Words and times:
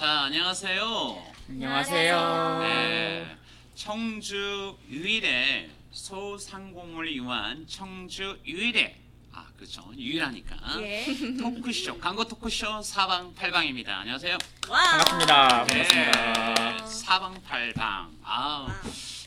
자, 0.00 0.22
안녕하세요. 0.22 1.22
안녕하세요. 1.50 2.58
네, 2.62 3.36
청주 3.74 4.74
유일의 4.88 5.68
소상공을 5.90 7.12
위한 7.12 7.66
청주 7.66 8.38
유일의 8.46 8.96
아 9.30 9.46
그렇죠 9.58 9.92
유일하니까 9.94 10.56
예. 10.80 11.04
토크쇼 11.38 11.98
광고 11.98 12.24
토크쇼 12.26 12.80
사방팔방입니다. 12.80 13.98
안녕하세요. 13.98 14.38
와. 14.70 14.78
반갑습니다. 14.88 15.64
네, 15.66 16.10
반갑습니다. 16.10 16.86
사방팔방. 16.86 18.16
아 18.22 18.66
와. 18.66 18.80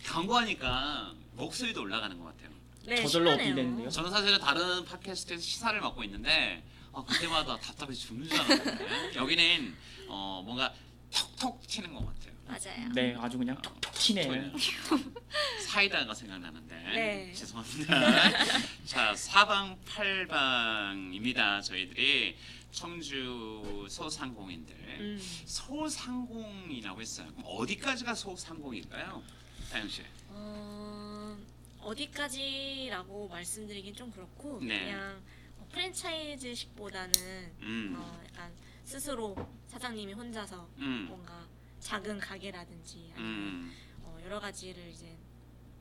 광고하니까 0.08 1.14
목소리도 1.34 1.84
올라가는 1.84 2.18
것 2.18 2.26
같아요. 2.26 2.50
네, 2.88 2.96
저절로. 2.96 3.34
어필되는데요? 3.34 3.92
저는 3.92 4.10
사실은 4.10 4.40
다른 4.40 4.84
팟캐스트에서 4.86 5.40
시사를 5.40 5.80
맡고 5.82 6.04
있는데 6.06 6.64
어, 6.94 7.04
그때마다 7.04 7.58
답답해 7.60 7.92
죽는 7.94 8.30
줄 8.30 8.40
알았는데 8.40 9.16
여기는 9.16 9.76
어, 10.08 10.42
뭔가 10.46 10.74
톡톡 11.12 11.68
튀는 11.68 11.94
것 11.94 12.06
같아요. 12.06 12.34
맞아요. 12.46 12.90
네, 12.94 13.16
아주 13.20 13.38
그냥 13.38 13.60
톡톡 13.62 13.94
튀네요. 13.94 14.26
저희는 14.28 14.54
사이다가 15.68 16.14
생각나는데 16.14 16.76
네. 16.76 17.34
죄송합니다. 17.34 17.96
자 18.86 19.16
사방 19.16 19.78
팔방입니다. 19.86 21.62
저희들이 21.62 22.38
청주 22.72 23.86
소상공인들 23.90 24.76
음. 25.00 25.20
소상공이라고 25.46 27.02
했어요. 27.02 27.28
그럼 27.36 27.44
어디까지가 27.46 28.14
소상공일까요, 28.14 29.24
다영 29.72 29.90
씨? 29.90 30.04
어, 30.30 31.38
어디까지라고 31.82 33.30
말씀드리긴 33.30 33.96
좀 33.96 34.12
그렇고 34.12 34.60
네. 34.62 34.80
그냥 34.80 35.18
어, 35.18 35.43
프랜차이즈식보다는 35.74 37.12
음, 37.62 37.96
어, 37.98 38.22
약간 38.32 38.52
스스로 38.84 39.36
사장님이 39.68 40.14
혼자서 40.14 40.68
음, 40.78 41.06
뭔가 41.10 41.46
작은 41.80 42.20
가게라든지 42.20 43.12
아니면 43.16 43.32
음, 43.34 43.76
어, 44.04 44.18
여러 44.26 44.40
가지를 44.40 44.90
이제 44.90 45.18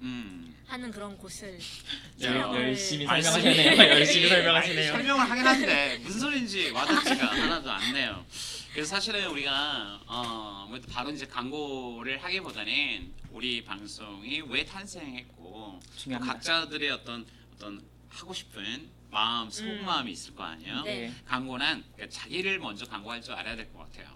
음. 0.01 0.55
하는 0.67 0.91
그런 0.91 1.17
곳을 1.17 1.59
열, 2.21 2.35
촬영을- 2.35 2.55
열심히 2.57 3.07
설명하시네요. 3.07 3.77
열심히 3.79 4.21
아니, 4.25 4.29
설명하시네요. 4.31 4.93
설명을 4.93 5.31
하긴 5.31 5.47
하는데 5.47 5.99
무슨 5.99 6.21
소리인지 6.21 6.71
와닿지가 6.71 7.27
하나도 7.27 7.71
않네요. 7.71 8.27
그래서 8.73 8.89
사실은 8.97 9.27
우리가 9.31 10.01
어, 10.07 10.67
뭐 10.69 10.81
바로 10.91 11.11
이제 11.11 11.27
광고를 11.27 12.23
하기보다는 12.23 13.13
우리 13.31 13.63
방송이 13.63 14.41
왜 14.49 14.65
탄생했고 14.65 15.79
중요합니다. 15.97 16.33
각자들의 16.35 16.91
어떤 16.91 17.25
어떤 17.55 17.81
하고 18.09 18.33
싶은 18.35 18.89
마음 19.13 19.51
속마음이 19.51 20.11
있을 20.11 20.35
거 20.35 20.43
아니에요. 20.43 20.83
네. 20.83 21.01
네. 21.09 21.15
광고는 21.27 21.85
그러니까 21.95 22.09
자기를 22.09 22.59
먼저 22.59 22.87
광고할 22.87 23.21
줄 23.23 23.35
알아야 23.35 23.55
될 23.55 23.71
것 23.73 23.79
같아요. 23.81 24.11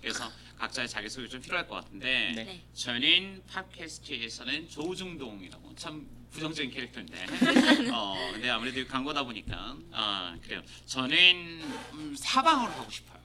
그래서 0.00 0.30
각자의 0.56 0.88
자기소개 0.88 1.28
좀 1.28 1.42
필요할 1.42 1.66
것 1.66 1.74
같은데 1.76 2.32
네. 2.34 2.44
네. 2.44 2.64
저는 2.72 3.42
팟캐스트에서는 3.48 4.68
조중동이라고 4.70 5.74
참 5.74 6.06
부정적인 6.30 6.70
캐릭터인데 6.70 7.26
어 7.92 8.14
근데 8.32 8.48
아무래도 8.48 8.86
광고다 8.86 9.24
보니까 9.24 9.76
아 9.90 10.36
그래요 10.42 10.62
저는 10.86 11.60
음, 11.92 12.14
사방으로 12.16 12.70
하고 12.72 12.90
싶어요 12.90 13.18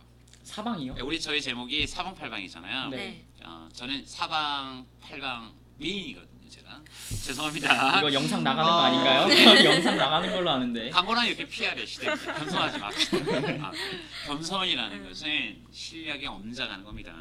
사방이요? 0.43 0.95
우리 1.03 1.19
저희 1.21 1.39
제목이 1.41 1.85
사방팔방이잖아요 1.85 2.89
네. 2.89 2.97
네. 2.97 3.25
어, 3.43 3.69
저는 3.73 4.05
사방팔방 4.05 5.53
미인이거든요 5.77 6.34
제가 6.55 6.81
죄송합니다 7.25 7.99
이거 7.99 8.13
영상 8.13 8.41
나가는 8.43 8.69
거 8.69 8.75
어. 8.77 8.79
아닌가요? 8.81 9.65
영상 9.65 9.97
나가는 9.97 10.31
걸로 10.31 10.49
아는데. 10.51 10.89
광고랑 10.89 11.27
이렇게 11.27 11.45
PR의 11.45 11.85
시대입니다. 11.85 12.33
겸손하지 12.33 12.79
맙시다. 12.79 13.17
아, 13.67 13.71
겸손이라는 14.25 15.09
것은 15.09 15.65
실력이 15.71 16.25
엄작하는 16.27 16.85
겁니다. 16.85 17.13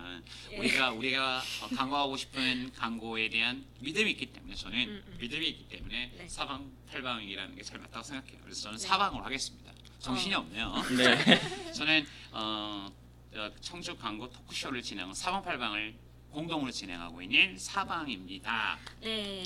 예. 0.52 0.58
우리가 0.58 0.92
우리가 0.92 1.42
어, 1.62 1.68
광고하고 1.76 2.16
싶은 2.16 2.72
광고에 2.76 3.28
대한 3.28 3.64
믿음이 3.80 4.12
있기 4.12 4.26
때문에 4.26 4.54
저는 4.54 4.78
음, 4.78 5.02
음. 5.04 5.16
믿음이 5.20 5.48
있기 5.48 5.68
때문에 5.68 6.12
네. 6.16 6.28
사방 6.28 6.70
팔방이라는 6.92 7.56
게 7.56 7.64
잘 7.64 7.78
맞다고 7.80 8.04
생각해요. 8.04 8.38
그래서 8.44 8.62
저는 8.62 8.78
네. 8.78 8.86
사방으로 8.86 9.24
하겠습니다. 9.24 9.72
정신이 9.98 10.34
어. 10.34 10.38
없네요. 10.40 10.74
네. 10.96 11.40
저는 11.72 12.06
어, 12.32 12.88
어, 13.34 13.50
청주 13.60 13.96
광고 13.96 14.30
토크쇼를 14.30 14.80
진행한 14.82 15.12
사방팔방을 15.14 15.94
공동으로 16.34 16.70
진행하고 16.70 17.22
있는 17.22 17.56
사방입니다. 17.56 18.76
네. 19.00 19.44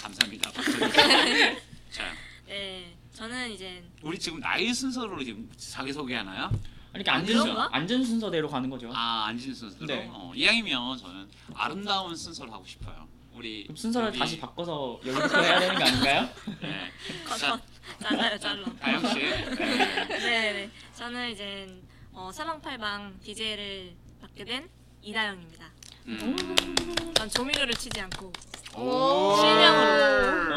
감사합니다. 0.00 0.50
자, 1.90 2.04
네. 2.46 2.96
저는 3.12 3.50
이제 3.50 3.84
우리 4.00 4.16
지금 4.18 4.38
나이 4.38 4.72
순서로 4.72 5.22
지금 5.24 5.50
자기 5.56 5.92
소개하나요? 5.92 6.50
이렇게 6.94 7.10
앉은, 7.10 7.26
그런 7.26 7.42
순, 7.42 7.54
거야? 7.54 7.68
앉은 7.72 8.04
순서대로 8.04 8.48
가는 8.48 8.70
거죠. 8.70 8.90
아 8.94 9.26
안진 9.26 9.52
순서로. 9.54 9.86
네. 9.86 10.08
어, 10.12 10.32
이왕이면 10.34 10.96
저는 10.96 11.28
아름다운 11.54 12.16
순서를 12.16 12.52
하고 12.52 12.64
싶어요. 12.64 13.08
우리 13.34 13.64
그럼 13.64 13.76
순서를 13.76 14.08
여기, 14.08 14.18
다시 14.18 14.38
바꿔서 14.38 15.00
여기부터 15.04 15.40
해야 15.40 15.60
되는 15.60 15.74
거 15.76 15.84
아닌가요? 15.84 16.28
네. 16.62 16.90
컷, 17.26 17.36
자, 17.36 17.50
컷. 17.50 17.60
잘라요, 18.00 18.38
잘라. 18.38 18.64
다영 18.80 19.08
씨. 19.08 19.14
네. 19.14 19.54
네, 20.08 20.52
네. 20.52 20.70
저는 20.94 21.30
이제 21.30 21.82
어, 22.12 22.30
사방팔방 22.32 23.18
DJ를 23.20 23.94
맡게 24.20 24.44
된 24.44 24.68
이다영입니다. 25.02 25.66
음. 26.06 27.12
전 27.14 27.28
조미료를 27.30 27.74
치지 27.74 28.00
않고 28.00 28.32
오. 28.74 29.36
실명으로. 29.36 30.54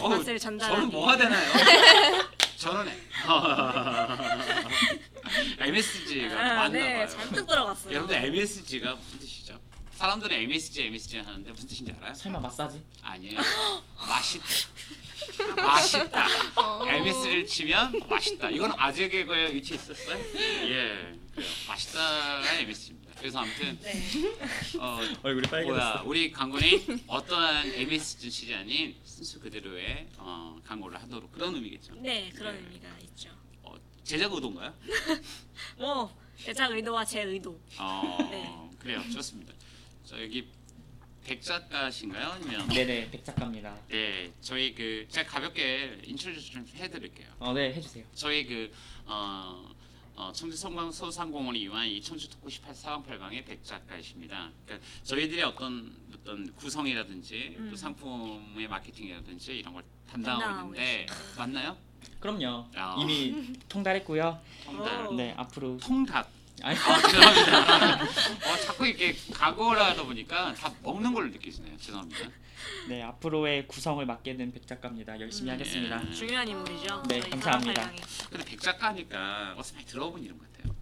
오. 0.00 0.04
어, 0.04 0.08
맛을 0.08 0.38
전달하기. 0.38 0.76
저는 0.76 0.90
뭐가 0.90 1.16
되나요? 1.16 1.52
저는 2.56 2.92
MSG가 5.58 6.34
아, 6.40 6.54
맞나 6.54 6.68
네, 6.68 6.94
봐요. 6.98 7.08
잔뜩 7.08 7.46
들어갔어요. 7.46 7.92
여러분들 7.94 8.16
MSG가 8.24 8.94
무슨 8.94 9.18
뜻이죠? 9.18 9.58
사람들은 9.92 10.36
MSG, 10.36 10.86
MSG 10.86 11.18
하는데 11.18 11.50
무슨 11.50 11.68
뜻인지 11.68 11.94
알아요? 11.98 12.14
설마 12.14 12.40
마사지? 12.40 12.82
아니에요. 13.02 13.38
맛있다. 14.08 14.46
맛있다. 15.56 16.26
MS를 16.88 17.46
치면 17.46 18.00
맛있다. 18.08 18.50
이건 18.50 18.72
아재 18.76 19.08
개그에 19.08 19.54
위치해 19.54 19.76
있었어요? 19.76 20.18
예. 20.64 21.16
그래요. 21.34 21.48
맛있다가 21.68 22.58
MS입니다. 22.60 23.14
그래서 23.18 23.38
아무튼 23.38 23.78
네. 23.80 24.02
어 24.78 24.98
얼굴이 25.22 25.64
뭐야 25.64 26.02
우리 26.04 26.30
광고는 26.30 27.00
어떠한 27.06 27.72
MSG 27.74 28.30
치지 28.30 28.54
아닌 28.54 28.94
순수 29.04 29.40
그대로의 29.40 30.08
어, 30.18 30.58
광고를 30.66 31.00
하도록 31.02 31.30
그런 31.32 31.54
의미겠죠. 31.54 31.94
네, 31.96 32.30
그런 32.34 32.54
네. 32.54 32.62
의미가 32.66 32.88
있죠. 33.04 33.30
어, 33.62 33.74
제작 34.04 34.32
의도인가요? 34.32 34.74
뭐 35.78 36.14
제작 36.36 36.72
의도와 36.72 37.04
제 37.04 37.22
의도. 37.22 37.58
어 37.78 38.18
네. 38.30 38.78
그래요. 38.78 39.02
좋습니다. 39.12 39.54
저 40.04 40.20
여기 40.22 40.46
백 41.24 41.42
작가신가요? 41.42 42.28
아니면 42.32 42.68
네네, 42.68 43.10
백 43.10 43.24
작가입니다. 43.24 43.74
네 43.88 44.30
저희 44.40 44.74
그 44.74 45.06
제가 45.08 45.28
가볍게 45.30 45.98
introduce 46.04 46.52
좀 46.52 46.66
해드릴게요. 46.76 47.28
어, 47.38 47.52
네, 47.52 47.72
해주세요. 47.72 48.04
저희 48.14 48.44
그 48.46 48.70
어, 49.06 49.70
어, 50.16 50.30
청주 50.32 50.56
성광 50.56 50.92
소상공인을 50.92 51.58
이용한 51.60 51.88
이 51.88 52.00
청주 52.00 52.28
토크 52.28 52.50
18 52.50 52.74
사방팔방의 52.74 53.44
백 53.46 53.64
작가이십니다. 53.64 54.50
그러니까 54.64 54.86
저희들의 55.02 55.42
어떤 55.44 55.96
어떤 56.12 56.52
구성이라든지 56.54 57.56
음. 57.58 57.68
또 57.70 57.76
상품의 57.76 58.68
마케팅이라든지 58.68 59.58
이런 59.58 59.74
걸 59.74 59.82
담당하고 60.10 60.74
있는데. 60.74 61.06
맞나요? 61.36 61.76
그럼요. 62.20 62.66
아. 62.76 62.96
이미 63.00 63.34
통달했고요. 63.68 64.40
통달. 64.64 65.06
오. 65.06 65.14
네, 65.14 65.34
앞으로. 65.38 65.78
통닭. 65.78 66.30
아니, 66.62 66.78
아 66.78 67.00
죄송합니다. 67.02 68.02
어, 68.04 68.56
자꾸 68.64 68.86
이렇게 68.86 69.14
각오를 69.32 69.80
하다 69.82 70.02
보니까 70.04 70.54
다 70.54 70.72
먹는 70.82 71.12
걸로 71.12 71.28
느끼시네요. 71.28 71.76
죄송합니다. 71.78 72.28
네, 72.88 73.02
앞으로의 73.02 73.66
구성을 73.68 74.04
맡게 74.06 74.36
된 74.36 74.52
백 74.52 74.66
작가입니다. 74.66 75.18
열심히 75.20 75.50
음. 75.50 75.54
하겠습니다. 75.54 75.98
네. 76.02 76.10
중요한 76.12 76.48
인물이죠. 76.48 77.02
네, 77.08 77.20
저희 77.20 77.30
감사합니다. 77.30 77.90
근데 78.30 78.44
백 78.44 78.60
작가니까 78.60 79.54
어디서 79.58 79.74
많이 79.74 79.86
들어본 79.86 80.22
이름 80.22 80.38
같아요. 80.38 80.74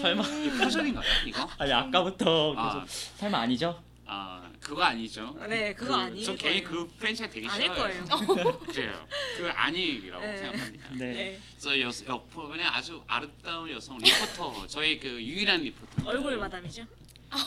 설마. 0.00 0.22
이 0.26 0.50
표절인가요? 0.58 1.04
이거? 1.26 1.48
아니, 1.58 1.72
아까부터 1.72 2.54
아, 2.56 2.84
계속 2.84 2.88
설마 3.18 3.38
아니죠? 3.40 3.82
아 4.14 4.42
그거 4.60 4.82
아니죠. 4.82 5.34
네, 5.48 5.72
그거 5.72 5.94
아니에요. 5.96 6.24
저 6.26 6.34
개인 6.34 6.62
그 6.62 6.86
프랜차이즈 6.98 7.32
되게 7.34 7.48
아닐 7.48 7.62
싫어요. 7.62 7.78
거예요. 7.78 8.58
그래요. 8.68 9.06
그 9.38 9.48
아니라고 9.48 10.22
네. 10.22 10.36
생각합니다. 10.36 10.88
네. 10.92 11.12
네. 11.12 11.40
저 11.58 11.80
여, 11.80 11.90
옆부분에 12.06 12.62
아주 12.62 13.02
아름다운 13.06 13.70
여성 13.70 13.96
리포터, 13.96 14.66
저희 14.66 15.00
그 15.00 15.08
유일한 15.08 15.62
리포터. 15.62 16.10
얼굴 16.10 16.36
마담이죠. 16.36 16.84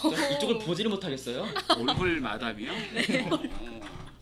저 0.02 0.32
이쪽을 0.34 0.58
보지를 0.60 0.90
못하겠어요. 0.90 1.48
얼굴 1.70 2.20
마담이요? 2.20 2.72
어, 2.72 3.44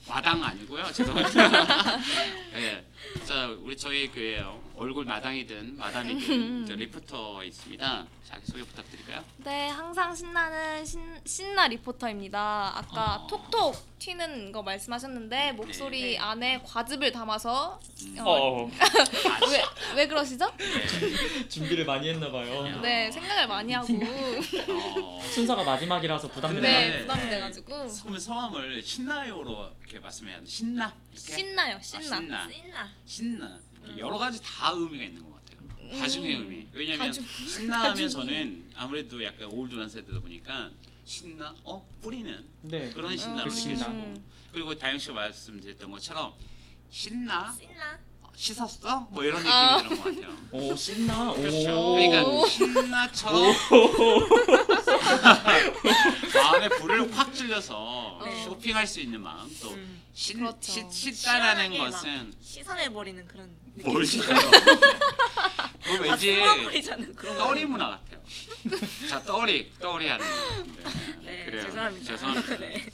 마당 0.10 0.44
아니고요. 0.44 0.84
죄송합니다. 0.92 1.98
네. 2.51 2.86
자, 3.25 3.47
우리 3.61 3.77
저희 3.77 4.09
그 4.09 4.44
얼굴 4.75 5.05
마당이든 5.05 5.77
마담이든 5.77 6.65
저 6.67 6.73
리포터 6.75 7.44
있습니다. 7.44 8.05
자기 8.25 8.45
소개 8.47 8.63
부탁드릴까요? 8.63 9.23
네, 9.38 9.67
항상 9.69 10.15
신나는 10.15 10.83
신, 10.85 11.01
신나 11.23 11.67
리포터입니다. 11.67 12.73
아까 12.75 13.15
어. 13.15 13.27
톡톡 13.27 14.00
튀는 14.00 14.51
거 14.51 14.63
말씀하셨는데 14.63 15.53
목소리 15.53 16.13
네. 16.13 16.17
안에 16.17 16.61
과즙을 16.65 17.11
담아서 17.11 17.79
음. 18.03 18.17
어, 18.19 18.63
어, 18.63 18.65
왜, 19.51 19.63
왜 19.95 20.07
그러시죠? 20.07 20.51
네. 20.57 21.47
준비를 21.47 21.85
많이 21.85 22.09
했나 22.09 22.31
봐요. 22.31 22.81
네, 22.81 23.11
생각을 23.11 23.47
많이 23.47 23.71
하고 23.73 23.88
어, 23.94 25.21
순서가 25.29 25.63
마지막이라서 25.63 26.27
네. 26.27 26.33
부담되네요. 26.33 26.91
네, 26.91 27.01
부담이 27.01 27.29
돼가지고 27.29 27.88
성 27.88 28.19
성함을 28.19 28.81
신나요로 28.81 29.69
이렇게 29.81 29.99
말씀해야 29.99 30.39
돼. 30.39 30.45
신나. 30.45 30.94
이렇게? 31.11 31.33
신나요, 31.35 31.75
아, 31.75 31.79
신나. 31.81 32.17
신나. 32.17 32.49
신나. 32.49 32.89
신나. 33.06 33.60
여러 33.98 34.18
가지 34.18 34.42
다 34.42 34.72
의미가 34.72 35.04
있는 35.04 35.24
것 35.24 35.34
같아요. 35.36 36.00
다중의 36.00 36.36
의미. 36.36 36.68
왜냐면 36.74 37.07
다중- 37.07 37.25
신나하면서는 37.48 38.72
아무래도 38.75 39.24
약간 39.24 39.48
올드한 39.51 39.90
세대다 39.90 40.19
보니까 40.19 40.72
신나, 41.06 41.54
어 41.63 41.86
뿌리는 42.01 42.45
네. 42.62 42.90
그런 42.92 43.16
신나를 43.18 43.51
음. 43.51 43.56
느낄 43.56 43.75
수 43.78 43.84
있고 43.84 43.92
음. 43.92 44.24
그리고 44.54 44.74
다영 44.75 44.98
씨가 44.98 45.13
말씀드렸던 45.13 45.92
것처럼 45.92 46.34
신나 46.90 47.51
신나. 47.60 48.00
어, 48.22 48.30
씻었어 48.36 49.07
뭐 49.12 49.24
이런 49.24 49.38
느낌이 49.40 49.54
아. 49.54 49.78
드는 49.84 49.98
것 49.98 50.04
같아요. 50.16 50.38
오 50.51 50.75
신나. 50.75 51.31
오. 51.31 51.36
그렇죠. 51.36 51.92
그러니까 51.94 52.48
신나처럼 52.48 53.54
마음에 56.33 56.69
불을 56.69 57.15
확 57.15 57.33
질려서 57.33 58.19
네. 58.24 58.44
쇼핑할 58.44 58.88
수 58.88 59.00
있는 59.00 59.21
마음 59.21 59.50
또 59.62 59.71
음. 59.71 60.01
신, 60.13 60.38
그렇죠. 60.39 60.71
시, 60.71 60.81
막 61.25 61.68
것은 61.77 62.33
씻어내 62.41 62.89
버리는 62.89 63.25
그런 63.27 63.50
느낌. 63.75 63.91
뭘 63.91 64.06
씻어요? 64.06 64.35
그 65.83 65.91
아, 65.94 66.00
왠지 66.01 66.35
그런 67.15 67.38
거. 67.38 67.44
떠리 67.44 67.65
문화 67.65 67.89
같아요. 67.89 68.21
자 69.09 69.21
떠리 69.24 69.71
떠리 69.80 70.07
하는 70.07 70.25
거. 70.25 70.89
네, 71.24 71.31
네, 71.31 71.45
그래요. 71.45 71.63
죄송합니다. 71.63 72.06
죄송합니다. 72.06 72.57
네. 72.57 72.85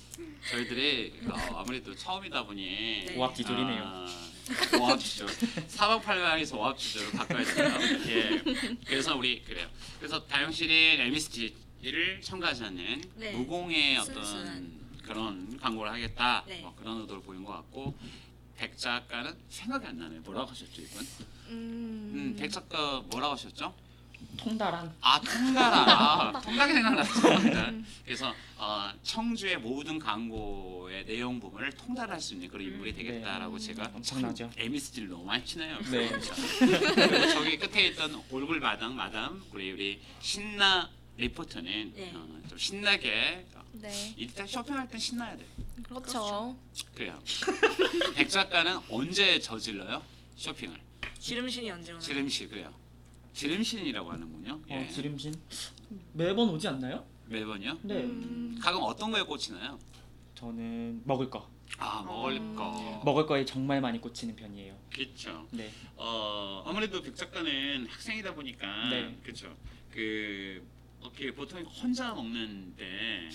저희들이 0.50 1.19
어, 1.30 1.57
아무래도 1.59 1.95
처음이다 1.95 2.44
보니 2.45 3.06
네. 3.07 3.15
오합지졸이네요. 3.18 3.83
아, 3.83 4.07
오합지졸 4.80 5.27
사방팔방에서 5.68 6.57
오합지졸을 6.57 7.12
바꿔야 7.12 7.44
돼요. 7.44 7.77
예. 8.07 8.41
그래서 8.88 9.15
우리 9.15 9.44
그래요. 9.44 9.68
그래서 10.00 10.25
다영실인 10.25 11.01
MST를 11.83 12.21
첨가하는 12.21 13.01
네. 13.15 13.31
무공의 13.33 13.97
어떤 13.97 14.13
순수한. 14.25 14.79
그런 15.03 15.57
광고를 15.57 15.91
하겠다. 15.91 16.43
네. 16.47 16.61
뭐 16.61 16.73
그런 16.75 17.01
의도를 17.01 17.23
보인 17.23 17.43
것 17.43 17.53
같고 17.53 17.95
백 18.57 18.77
작가는 18.77 19.33
생각이 19.49 19.87
안 19.87 19.97
나네요. 19.97 20.21
뭐라고 20.21 20.51
하셨죠 20.51 20.81
이분? 20.81 21.01
음, 21.49 22.11
음, 22.13 22.35
백 22.37 22.51
작가 22.51 23.01
뭐라고 23.09 23.33
하셨죠? 23.33 23.73
통달한. 24.37 24.93
아 24.99 25.19
통달아 25.21 25.75
아, 26.37 26.41
통달이 26.41 26.73
생각났습니다. 26.73 27.71
그래서 28.03 28.35
어, 28.57 28.91
청주의 29.01 29.57
모든 29.57 29.97
광고의 29.97 31.05
내용 31.05 31.39
부분을 31.39 31.71
통달할 31.71 32.19
수 32.19 32.33
있는 32.33 32.49
그런 32.49 32.67
인물이 32.67 32.91
음. 32.91 32.95
되겠다라고 32.97 33.57
네. 33.57 33.65
제가 33.65 33.91
엄청나죠. 33.95 34.51
MSG를 34.57 35.07
너무 35.09 35.23
많이 35.23 35.43
치네요. 35.45 35.79
네. 35.89 36.09
그리고 36.09 37.27
저기 37.29 37.57
끝에 37.57 37.87
있던 37.87 38.21
얼굴 38.31 38.59
마당 38.59 38.95
마담 38.95 39.41
우리 39.53 39.71
우리 39.71 40.01
신나 40.19 40.89
리포터는 41.19 41.94
네. 41.94 42.13
어, 42.16 42.42
좀 42.48 42.57
신나게 42.57 43.45
어, 43.56 43.63
네, 43.74 44.13
일단 44.18 44.48
쇼핑할 44.48 44.88
땐 44.88 45.00
신나야 45.00 45.36
돼. 45.38 45.45
그렇죠. 45.83 46.56
그래요. 46.95 47.21
백 48.16 48.30
작가는 48.30 48.80
언제 48.89 49.39
저질러요? 49.39 50.01
쇼핑을 50.36 50.80
지름신이 51.19 51.69
언제 51.69 51.92
오나? 51.92 52.00
지름신 52.00 52.50
그래요. 52.50 52.74
지름신이라고 53.33 54.12
하는군요. 54.12 54.62
예. 54.69 54.75
어, 54.75 54.88
지름신 54.89 55.33
매번 56.13 56.50
오지 56.50 56.68
않나요? 56.69 57.06
매번요? 57.27 57.77
네. 57.83 57.95
음, 57.95 58.57
가끔 58.62 58.81
어떤 58.83 59.12
거에 59.12 59.22
꽂히나요? 59.24 59.77
저는 60.36 61.01
먹을 61.06 61.30
거. 61.30 61.50
아 61.77 62.01
먹을 62.04 62.38
음. 62.38 62.56
거. 62.56 63.01
먹을 63.04 63.25
거에 63.25 63.44
정말 63.45 63.81
많이 63.81 64.00
꽂히는 64.00 64.36
편이에요. 64.36 64.77
그렇죠. 64.94 65.48
네. 65.51 65.69
어 65.95 66.63
아무래도 66.65 67.01
백 67.01 67.15
작가는 67.15 67.86
학생이다 67.88 68.33
보니까 68.33 68.89
네. 68.89 69.18
그렇죠. 69.22 69.54
그 69.92 70.65
어떻게 71.01 71.31
보통 71.34 71.62
혼자 71.63 72.13
먹는데 72.13 73.30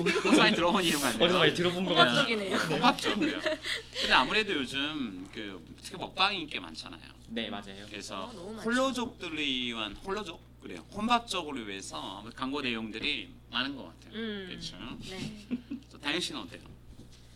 어디서 0.00 0.32
많이 0.36 0.56
들어본 0.56 0.82
이름 0.84 1.00
같네요. 1.00 1.24
어디서 1.24 1.38
많이 1.38 1.54
들어본 1.54 1.84
것 1.84 1.90
네. 1.94 1.96
같아요. 1.96 2.68
고맙죠. 2.68 3.18
그래요. 3.18 3.40
근데 3.40 4.12
아무래도 4.12 4.54
요즘 4.54 5.28
그 5.32 5.64
특히 5.82 5.98
먹방이 5.98 6.40
인기 6.40 6.58
많잖아요. 6.58 7.02
네 7.28 7.50
맞아요. 7.50 7.86
그래서 7.88 8.24
어, 8.24 8.32
너무 8.32 8.52
많죠. 8.54 8.70
홀로족들을 8.70 9.38
위한 9.38 9.94
홀로족 9.96 10.40
그래요. 10.62 10.84
혼밥족을 10.94 11.68
위해서 11.68 12.24
광고 12.34 12.62
내용들이 12.62 13.28
많은 13.50 13.76
것 13.76 13.84
같아요. 13.84 14.14
음. 14.18 14.46
그렇죠. 14.48 14.76
네. 15.10 15.46
또 15.90 16.00
다현 16.00 16.18
씨는 16.20 16.40
어때요? 16.40 16.62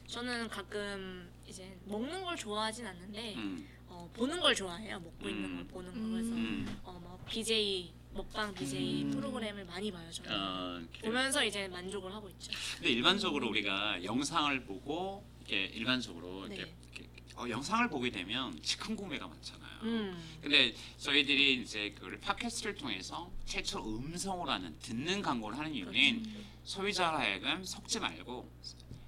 저는 0.06 0.48
가끔 0.48 1.28
이제 1.46 1.76
먹는 1.84 2.24
걸 2.24 2.34
좋아하진 2.34 2.86
않는데 2.86 3.34
음, 3.34 3.68
어, 3.88 4.10
보는 4.14 4.40
걸 4.40 4.54
좋아해요. 4.54 4.98
먹고 5.00 5.28
있는 5.28 5.44
음. 5.50 5.56
걸 5.56 5.66
보는 5.66 5.92
거 5.92 6.08
그래서 6.08 6.30
음. 6.30 6.78
어, 6.82 6.98
뭐 7.02 7.22
BJ 7.28 7.92
먹방 8.18 8.52
BJ 8.52 9.04
음. 9.04 9.10
프로그램을 9.12 9.64
많이 9.64 9.92
봐요. 9.92 10.10
저는 10.10 10.30
어, 10.32 10.80
그래요. 10.92 11.02
보면서 11.04 11.44
이제 11.44 11.68
만족을 11.68 12.12
하고 12.12 12.28
있죠. 12.30 12.50
근데 12.74 12.90
일반적으로 12.90 13.48
우리가 13.48 14.02
영상을 14.02 14.64
보고 14.64 15.24
이렇게 15.38 15.66
일반적으로 15.66 16.46
이렇게, 16.46 16.64
네. 16.64 16.74
이렇게 16.94 17.08
어, 17.36 17.48
영상을 17.48 17.88
보게 17.88 18.10
되면 18.10 18.60
즉흥 18.60 18.96
구매가 18.96 19.28
많잖아요. 19.28 19.68
음. 19.84 20.38
근데 20.42 20.74
저희들이 20.98 21.62
이제 21.62 21.90
그걸 21.94 22.18
팟캐스트를 22.18 22.74
통해서 22.74 23.30
최초 23.46 23.78
음성으로 23.86 24.50
하는 24.50 24.76
듣는 24.80 25.22
광고를 25.22 25.56
하는 25.56 25.72
이유는 25.72 26.22
그렇죠. 26.24 26.40
소비자로 26.64 27.18
하여금 27.18 27.64
속지 27.64 28.00
말고 28.00 28.50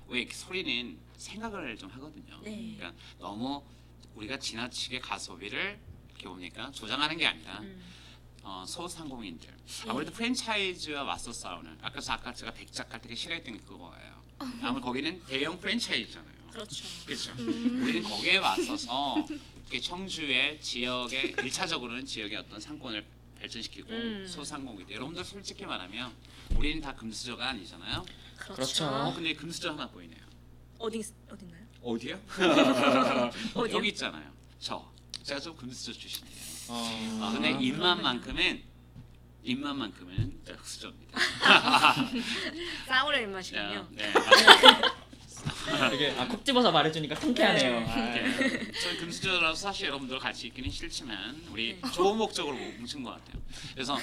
왜 0.07 0.21
이렇게 0.21 0.35
소리는 0.35 0.97
생각을 1.17 1.77
좀 1.77 1.91
하거든요. 1.91 2.41
네. 2.45 2.77
그러니까 2.79 2.93
너무 3.19 3.65
우리가 4.15 4.39
지나치게 4.39 5.01
가소비를 5.01 5.81
이렇게 6.11 6.29
보니까 6.29 6.71
조장하는 6.71 7.17
게 7.17 7.27
아니라 7.27 7.59
음. 7.61 7.83
어, 8.43 8.65
소상공인들 8.67 9.49
아무래도 9.89 10.13
프랜차이즈와 10.13 11.05
맞서 11.05 11.33
싸우는 11.33 11.79
아까 11.83 12.01
아까 12.09 12.33
제가 12.33 12.53
백작할 12.53 13.01
때 13.01 13.15
싫어했던 13.15 13.55
게 13.55 13.61
그거예요. 13.61 14.23
아무래도 14.63 14.81
거기는 14.81 15.23
대형 15.27 15.59
프랜차이즈잖아요. 15.61 16.41
그렇죠. 16.51 16.85
그렇죠. 17.07 17.33
우리는 17.39 18.03
거기에 18.03 18.41
맞서서 18.41 19.27
이렇게 19.63 19.81
청주의 19.81 20.61
지역의 20.61 21.37
일차적으로는 21.43 22.05
지역의 22.05 22.39
어떤 22.39 22.59
상권을 22.59 23.05
발전시키고 23.39 23.91
음. 23.91 24.27
소상공인들 24.27 24.95
여러분들 24.97 25.25
솔직히 25.25 25.65
말하면 25.65 26.13
우리는 26.57 26.81
다 26.81 26.95
금수저가 26.95 27.47
아니잖아요. 27.51 28.05
그렇죠. 28.37 28.55
그렇죠. 28.55 28.87
어 28.87 29.15
근데 29.15 29.35
금수저 29.35 29.71
하나 29.71 29.89
보이네요. 29.89 30.21
어디 30.79 31.03
어딘가요? 31.29 31.61
어디요? 31.83 32.21
어디요? 33.55 33.77
여기 33.77 33.89
있잖아요. 33.89 34.33
저 34.59 34.91
제가 35.23 35.39
좀 35.41 35.57
금수저 35.57 35.93
출신이에요. 35.93 36.50
어, 36.73 37.19
아, 37.23 37.33
근데 37.33 37.49
아, 37.55 37.59
입맛만큼은 37.59 38.63
입맛만큼은 39.43 40.41
흑수저입니다. 40.47 41.19
싸우려 42.87 43.21
입맛이군요. 43.23 43.89
네. 43.91 44.13
되게 45.91 46.11
아, 46.19 46.29
콕 46.29 46.45
집어서 46.45 46.71
말해주니까 46.71 47.19
통쾌하네요. 47.19 47.81
네. 47.81 47.87
아, 47.87 47.97
네. 48.15 48.73
저희 48.83 48.99
금수저라서 48.99 49.55
사실 49.57 49.89
여러분들 49.89 50.19
같이 50.21 50.47
있기는 50.49 50.71
싫지만 50.71 51.43
우리 51.51 51.77
네. 51.83 51.91
좋은 51.91 52.17
목적으로 52.19 52.55
뭉친 52.55 53.03
것 53.03 53.11
같아요. 53.13 53.43
그래서 53.75 53.99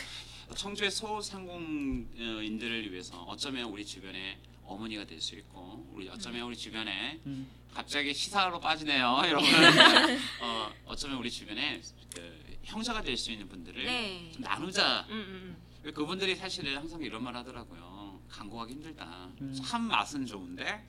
청주의 0.56 0.90
소상공인들을 0.92 2.92
위해서 2.92 3.22
어쩌면 3.24 3.66
우리 3.66 3.86
주변에 3.86 4.40
어머니가 4.66 5.06
될 5.06 5.22
수 5.22 5.36
있고 5.36 5.88
우리 5.94 6.10
어쩌면 6.10 6.42
우리 6.44 6.58
주변에 6.58 7.20
음, 7.26 7.48
갑자기 7.74 8.14
시사로 8.14 8.60
빠지네요, 8.60 9.22
여러분. 9.26 9.48
어, 10.42 10.70
어쩌면 10.88 11.18
우리 11.20 11.32
주변에 11.32 11.80
그 12.14 12.47
형제가 12.68 13.02
될 13.02 13.18
수 13.18 13.32
있는 13.32 13.48
분들을 13.48 13.84
네. 13.86 14.30
좀 14.34 14.42
나누자. 14.44 15.06
음, 15.10 15.58
음, 15.86 15.92
그분들이 15.94 16.36
사실은 16.36 16.76
항상 16.76 17.02
이런 17.02 17.24
말 17.24 17.36
하더라고요. 17.36 18.22
광고하기 18.30 18.74
힘들다. 18.74 19.30
음. 19.42 19.54
참 19.54 19.84
맛은 19.88 20.26
좋은데 20.26 20.86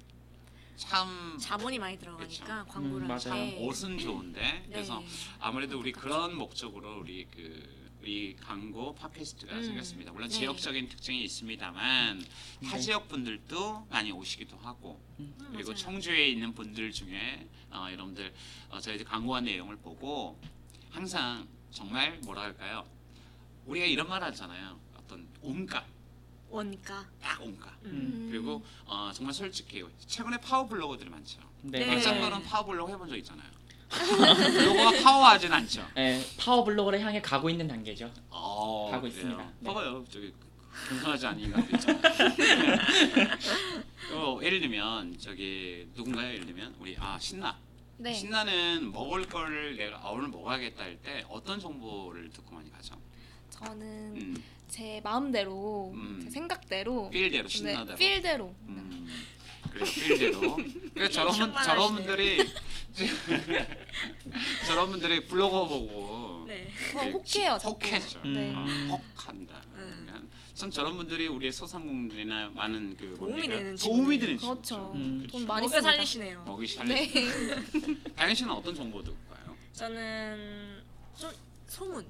참 0.77 1.09
음. 1.09 1.39
자본이 1.39 1.79
많이 1.79 1.97
들어가니까 1.99 2.65
그쵸. 2.65 2.73
광고를 2.73 3.07
음. 3.07 3.09
맞아요. 3.09 3.57
옷은 3.61 3.99
좋은데 3.99 4.41
네. 4.41 4.67
그래서 4.69 5.03
아무래도 5.39 5.79
우리 5.79 5.93
그런 5.93 6.37
목적으로 6.37 6.99
우리 6.99 7.27
그 7.31 7.79
우리 8.01 8.37
광고 8.37 8.95
팟캐스트가 8.97 9.55
음. 9.55 9.63
생겼습니다. 9.63 10.11
물론 10.13 10.29
네. 10.29 10.35
지역적인 10.35 10.89
특징이 10.89 11.23
있습니다만 11.25 12.25
타 12.65 12.77
네. 12.77 12.81
지역 12.81 13.07
분들도 13.09 13.87
많이 13.89 14.11
오시기도 14.11 14.57
하고 14.59 15.01
음, 15.21 15.33
그리고 15.53 15.71
맞아요. 15.71 15.75
청주에 15.77 16.29
있는 16.29 16.53
분들 16.55 16.91
중에 16.91 17.49
어, 17.71 17.87
여러분들 17.93 18.35
어, 18.71 18.81
저희들 18.81 19.07
광고한 19.07 19.45
내용을 19.45 19.77
보고 19.77 20.41
항상 20.91 21.47
정말 21.83 22.19
뭐라 22.25 22.43
할까요? 22.43 22.85
우리가 23.67 23.87
이런 23.87 24.09
말 24.09 24.21
하잖아요. 24.25 24.77
어떤 24.99 25.29
온값, 25.43 25.87
원가. 26.51 27.07
딱 27.23 27.41
온값. 27.41 27.73
음. 27.85 27.91
음. 27.93 28.29
그리고 28.33 28.65
어, 28.85 29.13
정말 29.15 29.33
솔직해요. 29.33 29.89
최근에 30.09 30.39
파워 30.39 30.67
블로거들이 30.67 31.09
많죠. 31.09 31.39
네, 31.63 31.79
네. 31.79 31.87
백작가는 31.87 32.43
파워 32.43 32.65
블로거 32.67 32.91
해본 32.91 33.09
적 33.09 33.17
있잖아요. 33.19 33.49
블로거가 33.91 35.03
파워하진 35.05 35.53
않죠. 35.53 35.87
네, 35.95 36.21
파워 36.37 36.65
블로거를 36.65 37.01
향해 37.01 37.23
가고 37.23 37.49
있는 37.49 37.69
단계죠. 37.69 38.13
어, 38.31 38.89
가고 38.91 39.03
그래요. 39.03 39.15
있습니다. 39.17 39.53
네. 39.61 39.67
봐봐요, 39.69 40.05
저기 40.11 40.35
겸손하지 40.89 41.27
않은 41.29 41.41
인간도 41.41 41.77
있잖아요. 41.77 42.03
어, 44.15 44.41
예를 44.43 44.61
들면 44.61 45.17
저기 45.21 45.89
누군가요? 45.95 46.33
예를 46.35 46.45
들면 46.47 46.75
우리 46.81 46.97
아 46.99 47.17
신나. 47.21 47.57
네. 48.01 48.15
신나는 48.15 48.93
먹을 48.93 49.27
거를 49.29 49.77
내가 49.77 49.99
아, 50.03 50.11
오늘 50.11 50.29
먹어야겠다 50.29 50.85
할 50.85 50.99
때 51.03 51.25
어떤 51.29 51.59
정보를 51.59 52.31
듣고 52.31 52.55
많이 52.55 52.71
가죠? 52.71 52.95
저는 53.51 53.77
음, 54.17 54.43
제 54.69 55.01
마음대로, 55.03 55.91
음. 55.95 56.21
제 56.23 56.31
생각대로, 56.31 57.11
필대로 57.11 57.49
네, 57.49 57.49
신나대로. 57.49 57.97
필대로. 57.97 58.55
음, 58.69 59.09
그래요, 59.73 59.85
필대로. 59.85 60.57
그래서 60.95 61.13
저런 61.13 61.53
분 61.53 61.63
저런. 61.65 61.95
분들이 61.95 62.39
저런 64.67 64.91
분들이 64.91 65.27
블로거 65.27 65.67
보고 65.67 66.45
네. 66.47 66.69
저 66.93 67.01
혹해요. 67.11 67.53
혹해죠. 67.65 68.21
네. 68.23 68.51
음. 68.53 68.89
어, 68.93 68.97
혹한다. 69.17 69.61
음. 69.75 70.05
그러면 70.07 70.31
참 70.59 70.73
저런 70.73 70.97
분들이 70.97 71.29
우리의 71.29 71.53
소상공인들이나 71.53 72.51
많은 72.53 72.97
그 72.97 73.15
도움이 73.17 73.31
뭡니까? 73.31 73.55
되는 73.59 73.77
도움이 73.77 74.19
친구들. 74.19 74.19
되는 74.19 74.37
그렇죠. 74.39 74.61
친구죠. 74.61 74.93
음. 74.97 75.19
그렇죠. 75.21 75.39
돈 75.39 75.47
많이 75.47 75.67
먹여 75.69 75.69
씁니다. 75.77 75.91
살리시네요. 75.93 76.45
먹이 76.45 76.67
살리. 76.67 76.89
네. 76.89 77.95
다현 78.17 78.35
씨는 78.35 78.51
어떤 78.53 78.75
정보 78.75 79.01
듣고요? 79.01 79.57
저는 79.73 80.83
좀 81.17 81.31
소문. 81.69 82.05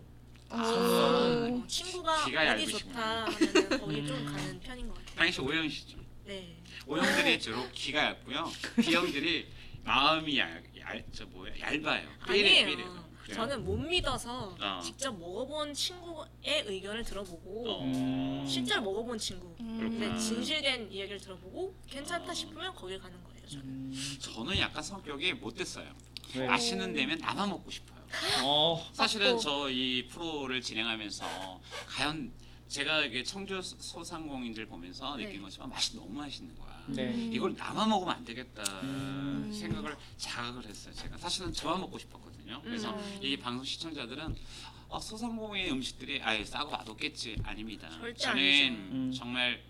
아, 0.49 0.64
소문. 0.64 1.61
어, 1.62 1.67
친구가 1.67 2.25
어디. 2.25 2.67
좋다 2.69 3.26
하면은 3.26 3.81
거기 3.81 4.07
좀 4.07 4.17
음. 4.17 4.25
가는 4.33 4.61
편인 4.61 4.88
것 4.88 4.95
같아요. 4.95 5.17
다현 5.17 5.31
씨 5.33 5.40
오형이시죠? 5.43 5.99
네. 6.25 6.57
오형들이 6.87 7.38
주로 7.40 7.69
귀가 7.75 8.02
얇고요. 8.02 8.50
B형들이 8.76 9.47
마음이 9.85 10.38
얇, 10.38 10.62
얇, 10.81 11.05
저 11.12 11.26
뭐야 11.26 11.52
얇아요. 11.61 12.09
삐래, 12.26 12.64
삐래. 12.64 12.83
아니에요. 13.29 13.35
저는 13.35 13.65
못 13.65 13.77
믿어서 13.77 14.57
어. 14.61 14.81
직접 14.83 15.13
먹어본 15.19 15.75
친구의 15.75 16.65
의견을 16.67 17.05
들어보고 17.05 17.71
어. 17.71 17.85
음. 17.85 18.45
실제로 18.47 18.83
먹어본 18.83 19.19
친구. 19.19 19.55
음. 19.61 19.79
근데. 19.79 20.19
진실된 20.19 20.91
이야기를 20.93 21.21
들어보고 21.21 21.75
괜찮다 21.87 22.31
어. 22.31 22.35
싶으면 22.35 22.75
거길 22.75 22.99
가는 22.99 23.17
거예요. 23.25 23.47
저는. 23.49 23.65
음, 23.67 24.17
저는 24.21 24.59
약간 24.59 24.83
성격이 24.83 25.35
못됐어요. 25.35 25.91
왜요? 26.35 26.47
맛있는 26.49 26.93
데면 26.93 27.19
나만 27.19 27.49
먹고 27.49 27.71
싶어요. 27.71 27.99
어, 28.43 28.87
사실은. 28.93 29.39
저 29.39 29.69
이 29.71 30.07
프로를 30.09 30.61
진행하면서 30.63 31.61
과연 31.89 32.33
제가 32.69 33.05
이게 33.05 33.23
청주 33.23 33.61
소상공인들 33.63 34.67
보면서 34.67 35.17
네. 35.17 35.25
느낀 35.27 35.43
것처럼 35.43 35.71
맛이 35.71 35.97
너무 35.97 36.11
맛있는 36.13 36.55
거야. 36.59 36.78
네. 36.95 37.09
음. 37.12 37.30
이걸 37.33 37.54
나만 37.57 37.88
먹으면 37.88 38.14
안 38.16 38.25
되겠다 38.25 38.62
음. 38.83 39.50
생각을 39.52 39.97
자각을 40.16 40.64
했어요. 40.66 40.95
제가 40.95 41.16
사실은 41.18 41.52
저만 41.52 41.80
먹고 41.80 41.99
싶었거든요. 41.99 42.61
그래서 42.62 42.90
음. 42.95 43.18
이 43.23 43.37
방송 43.37 43.64
시청자들은 43.64 44.37
어, 44.88 44.99
소상공인 44.99 45.71
음식들이 45.73 46.21
아예 46.23 46.45
싸고 46.45 46.71
맛없겠지 46.71 47.37
아닙니다. 47.42 47.90
절대 47.90 48.14
저는 48.18 48.42
아니죠. 48.42 48.73
음. 48.95 49.12
정말 49.14 49.62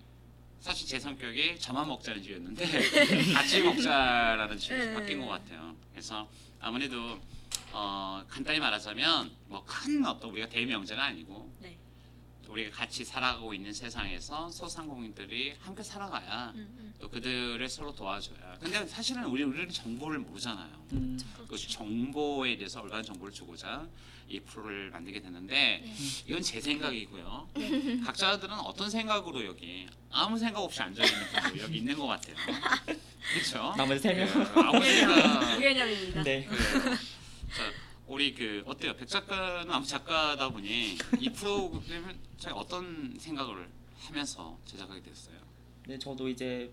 사실 0.61 0.87
제 0.87 0.99
성격이 0.99 1.59
저만 1.59 1.87
먹자는 1.87 2.21
주였는데 2.23 2.65
같이 3.33 3.61
먹자라는 3.61 4.57
주로 4.57 4.77
네. 4.77 4.93
바뀐 4.93 5.19
것 5.21 5.27
같아요. 5.27 5.75
그래서 5.91 6.29
아무래도 6.59 7.19
어, 7.71 8.23
간단히 8.27 8.59
말하자면 8.59 9.31
뭐 9.47 9.63
큰 9.65 10.05
어떤 10.05 10.31
우리가 10.31 10.49
대명제가 10.49 11.03
아니고 11.03 11.53
네. 11.59 11.77
우리가 12.49 12.75
같이 12.75 13.05
살아가고 13.05 13.53
있는 13.53 13.71
세상에서 13.71 14.49
소상공인들이 14.49 15.55
함께 15.59 15.83
살아가야 15.83 16.51
음, 16.55 16.75
음. 16.79 16.93
또 16.99 17.07
그들을 17.09 17.69
서로 17.69 17.93
도와줘야. 17.93 18.57
근데 18.59 18.85
사실은 18.87 19.25
우리 19.25 19.43
우리는 19.43 19.69
정보를 19.69 20.19
모르잖아요. 20.19 20.85
음, 20.93 21.19
그 21.37 21.45
그렇죠. 21.45 21.69
정보에 21.69 22.57
대해서 22.57 22.81
올바른 22.81 23.03
정보를 23.03 23.33
주고자 23.33 23.87
이 24.27 24.39
프로를 24.39 24.89
만들게 24.91 25.21
됐는데 25.21 25.53
네. 25.53 25.95
이건 26.27 26.41
제 26.41 26.59
생각이고요. 26.59 27.49
각자들은 28.05 28.53
어떤 28.59 28.89
생각으로 28.89 29.45
여기 29.45 29.87
아무 30.11 30.37
생각 30.37 30.61
없이 30.61 30.81
앉아 30.81 31.03
있는 31.03 31.19
분도 31.27 31.63
여기 31.63 31.77
있는 31.77 31.97
것 31.97 32.07
같아요. 32.07 32.35
그렇죠? 33.33 33.73
나머지 33.77 33.99
세 34.01 34.13
명. 34.13 34.27
아무 34.55 34.83
생각. 34.83 35.53
무개념입니다. 35.53 36.21
네. 36.23 36.45
그래요. 36.45 36.95
자, 37.55 37.63
우리 38.09 38.33
그 38.33 38.63
어때요? 38.65 38.95
백 38.95 39.07
작가는 39.07 39.71
아무 39.71 39.85
작가다 39.85 40.49
보니 40.49 40.97
이 41.19 41.29
프로그램을 41.29 42.15
제가 42.37 42.55
어떤 42.55 43.15
생각을 43.19 43.69
하면서 43.99 44.57
제작하게 44.65 45.03
됐어요. 45.03 45.37
네, 45.87 45.99
저도 45.99 46.27
이제 46.27 46.71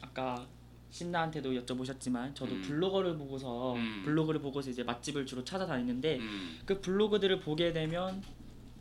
아까 0.00 0.46
신나한테도 0.90 1.50
여쭤보셨지만 1.52 2.34
저도 2.34 2.54
음. 2.54 2.62
블로거를 2.62 3.18
보고서 3.18 3.74
음. 3.74 4.02
블로그를 4.06 4.40
보고서 4.40 4.70
이제 4.70 4.82
맛집을 4.82 5.26
주로 5.26 5.44
찾아다니는데 5.44 6.16
음. 6.16 6.60
그 6.64 6.80
블로그들을 6.80 7.40
보게 7.40 7.74
되면 7.74 8.22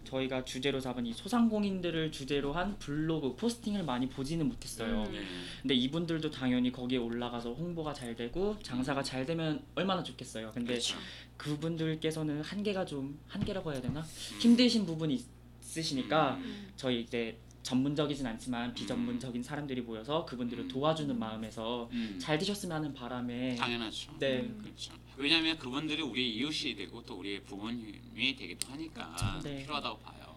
저희가 0.06 0.46
주제로 0.46 0.80
잡은 0.80 1.06
이 1.06 1.14
소상공인들을 1.14 2.12
주제로 2.12 2.54
한 2.54 2.80
블로그 2.80 3.36
포스팅을 3.36 3.84
많이 3.84 4.08
보지는 4.08 4.48
못했어요. 4.48 5.04
음. 5.04 5.12
네. 5.12 5.22
근데 5.62 5.76
이분들도 5.76 6.32
당연히 6.32 6.72
거기에 6.72 6.98
올라가서 6.98 7.54
홍보가 7.54 7.94
잘 7.94 8.16
되고 8.16 8.58
장사가 8.64 9.04
잘 9.04 9.26
되면 9.26 9.62
얼마나 9.76 10.02
좋겠어요. 10.02 10.52
근데 10.54 10.74
그렇죠. 10.74 10.98
그분들께서는 11.40 12.42
한계가 12.42 12.86
좀 12.86 13.18
한계라고 13.28 13.72
해야 13.72 13.82
되나 13.82 14.02
음. 14.02 14.40
힘드신 14.40 14.86
부분이 14.86 15.26
있으시니까 15.62 16.36
음. 16.36 16.72
저희 16.76 17.02
이제 17.02 17.40
전문적이진 17.64 18.26
않지만 18.26 18.74
비전문적인 18.74 19.42
사람들이 19.42 19.82
모여서 19.82 20.26
그분들을 20.26 20.68
도와주는 20.68 21.18
마음에서 21.18 21.90
음. 21.92 22.18
잘 22.20 22.38
되셨으면 22.38 22.76
하는 22.78 22.94
바람에 22.94 23.56
당연하죠. 23.56 24.12
네. 24.20 24.50
그렇죠. 24.62 24.94
왜냐하면 25.18 25.58
그분들이 25.58 26.02
우리 26.02 26.36
이웃이 26.36 26.76
되고 26.76 27.04
또 27.04 27.16
우리의 27.16 27.44
부모님이 27.44 28.36
되기도 28.36 28.72
하니까 28.72 29.40
네. 29.44 29.64
필요하다고 29.64 30.00
봐요. 30.00 30.36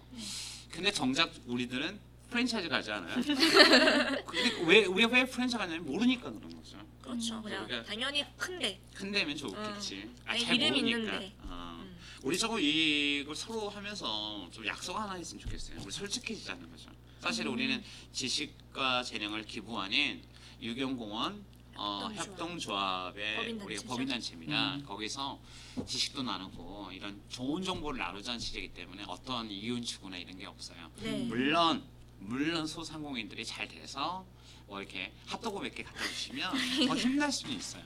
근데 0.70 0.90
정작 0.90 1.32
우리들은 1.46 1.98
프랜차이즈 2.32 2.68
가지 2.68 2.90
않아요. 2.90 3.14
근데 3.22 4.64
왜 4.66 4.84
우리가 4.86 5.08
왜 5.12 5.24
프랜차이즈 5.26 5.58
가냐면 5.58 5.84
모르니까 5.84 6.30
그런 6.30 6.56
거죠. 6.56 6.78
그렇죠. 7.02 7.36
음. 7.36 7.42
그냥 7.42 7.66
그러니까- 7.66 7.88
당연히 7.88 8.24
큰데. 8.38 8.80
큰 8.94 9.12
데면 9.12 9.36
좋겠지. 9.36 10.10
아, 10.24 10.32
내잘 10.32 10.56
이름 10.56 10.68
모르니까. 10.70 10.98
있는데. 10.98 11.32
어. 11.42 11.78
음. 11.82 11.96
우리 12.22 12.38
저거 12.38 12.58
이걸 12.58 13.36
서로 13.36 13.68
하면서 13.68 14.48
좀 14.50 14.66
약속 14.66 14.98
하나 14.98 15.18
있으면 15.18 15.42
좋겠어요. 15.42 15.80
우리 15.82 15.92
솔직해지자는 15.92 16.70
거죠. 16.70 16.90
사실 17.20 17.46
음. 17.46 17.52
우리는 17.52 17.82
지식과 18.12 19.02
재능을 19.02 19.44
기부하는 19.44 20.22
유경공원 20.62 21.44
어, 21.74 22.10
협동조합. 22.14 23.16
협동조합 23.16 23.16
의 23.16 23.36
법인단체죠? 23.36 23.64
우리 23.66 23.76
법인단체입니다. 23.88 24.74
음. 24.76 24.84
거기서 24.86 25.40
지식도 25.86 26.22
나누고 26.22 26.90
이런 26.92 27.20
좋은 27.28 27.62
정보를 27.62 27.98
나누자는 27.98 28.38
취지이기 28.38 28.68
때문에 28.74 29.04
어떤 29.08 29.50
이윤 29.50 29.82
추구나 29.82 30.16
이런 30.16 30.36
게 30.38 30.46
없어요. 30.46 30.90
네. 31.00 31.24
물론 31.24 31.82
물론 32.26 32.66
소상공인들이 32.66 33.44
잘 33.44 33.68
돼서 33.68 34.24
뭐 34.66 34.80
이렇게 34.80 35.12
핫도그 35.26 35.60
몇 35.60 35.74
개 35.74 35.82
갖다 35.82 36.02
주시면 36.04 36.50
더 36.88 36.96
힘날 36.96 37.30
수는 37.30 37.54
있어요. 37.54 37.82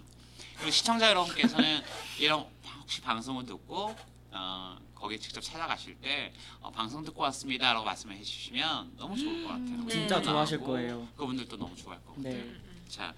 그리고 0.56 0.70
시청자 0.70 1.08
여러분께서는 1.10 1.82
이런 2.18 2.46
혹시 2.80 3.00
방송을 3.00 3.44
듣고 3.46 3.96
어, 4.30 4.78
거기 4.94 5.18
직접 5.18 5.40
찾아가실 5.40 5.96
때 6.00 6.32
어, 6.60 6.70
방송 6.70 7.04
듣고 7.04 7.22
왔습니다라고 7.22 7.84
말씀해 7.84 8.22
주시면 8.22 8.96
너무 8.96 9.16
좋을 9.16 9.42
것 9.42 9.48
같아요. 9.50 9.82
네. 9.84 9.88
진짜 9.90 10.20
좋아하실 10.22 10.60
거예요. 10.60 11.08
그분들도 11.16 11.56
너무 11.56 11.74
좋아할 11.76 12.02
것 12.04 12.16
같아요. 12.16 12.34
네. 12.34 12.40
음, 12.42 12.62
음. 12.64 12.84
자, 12.88 13.14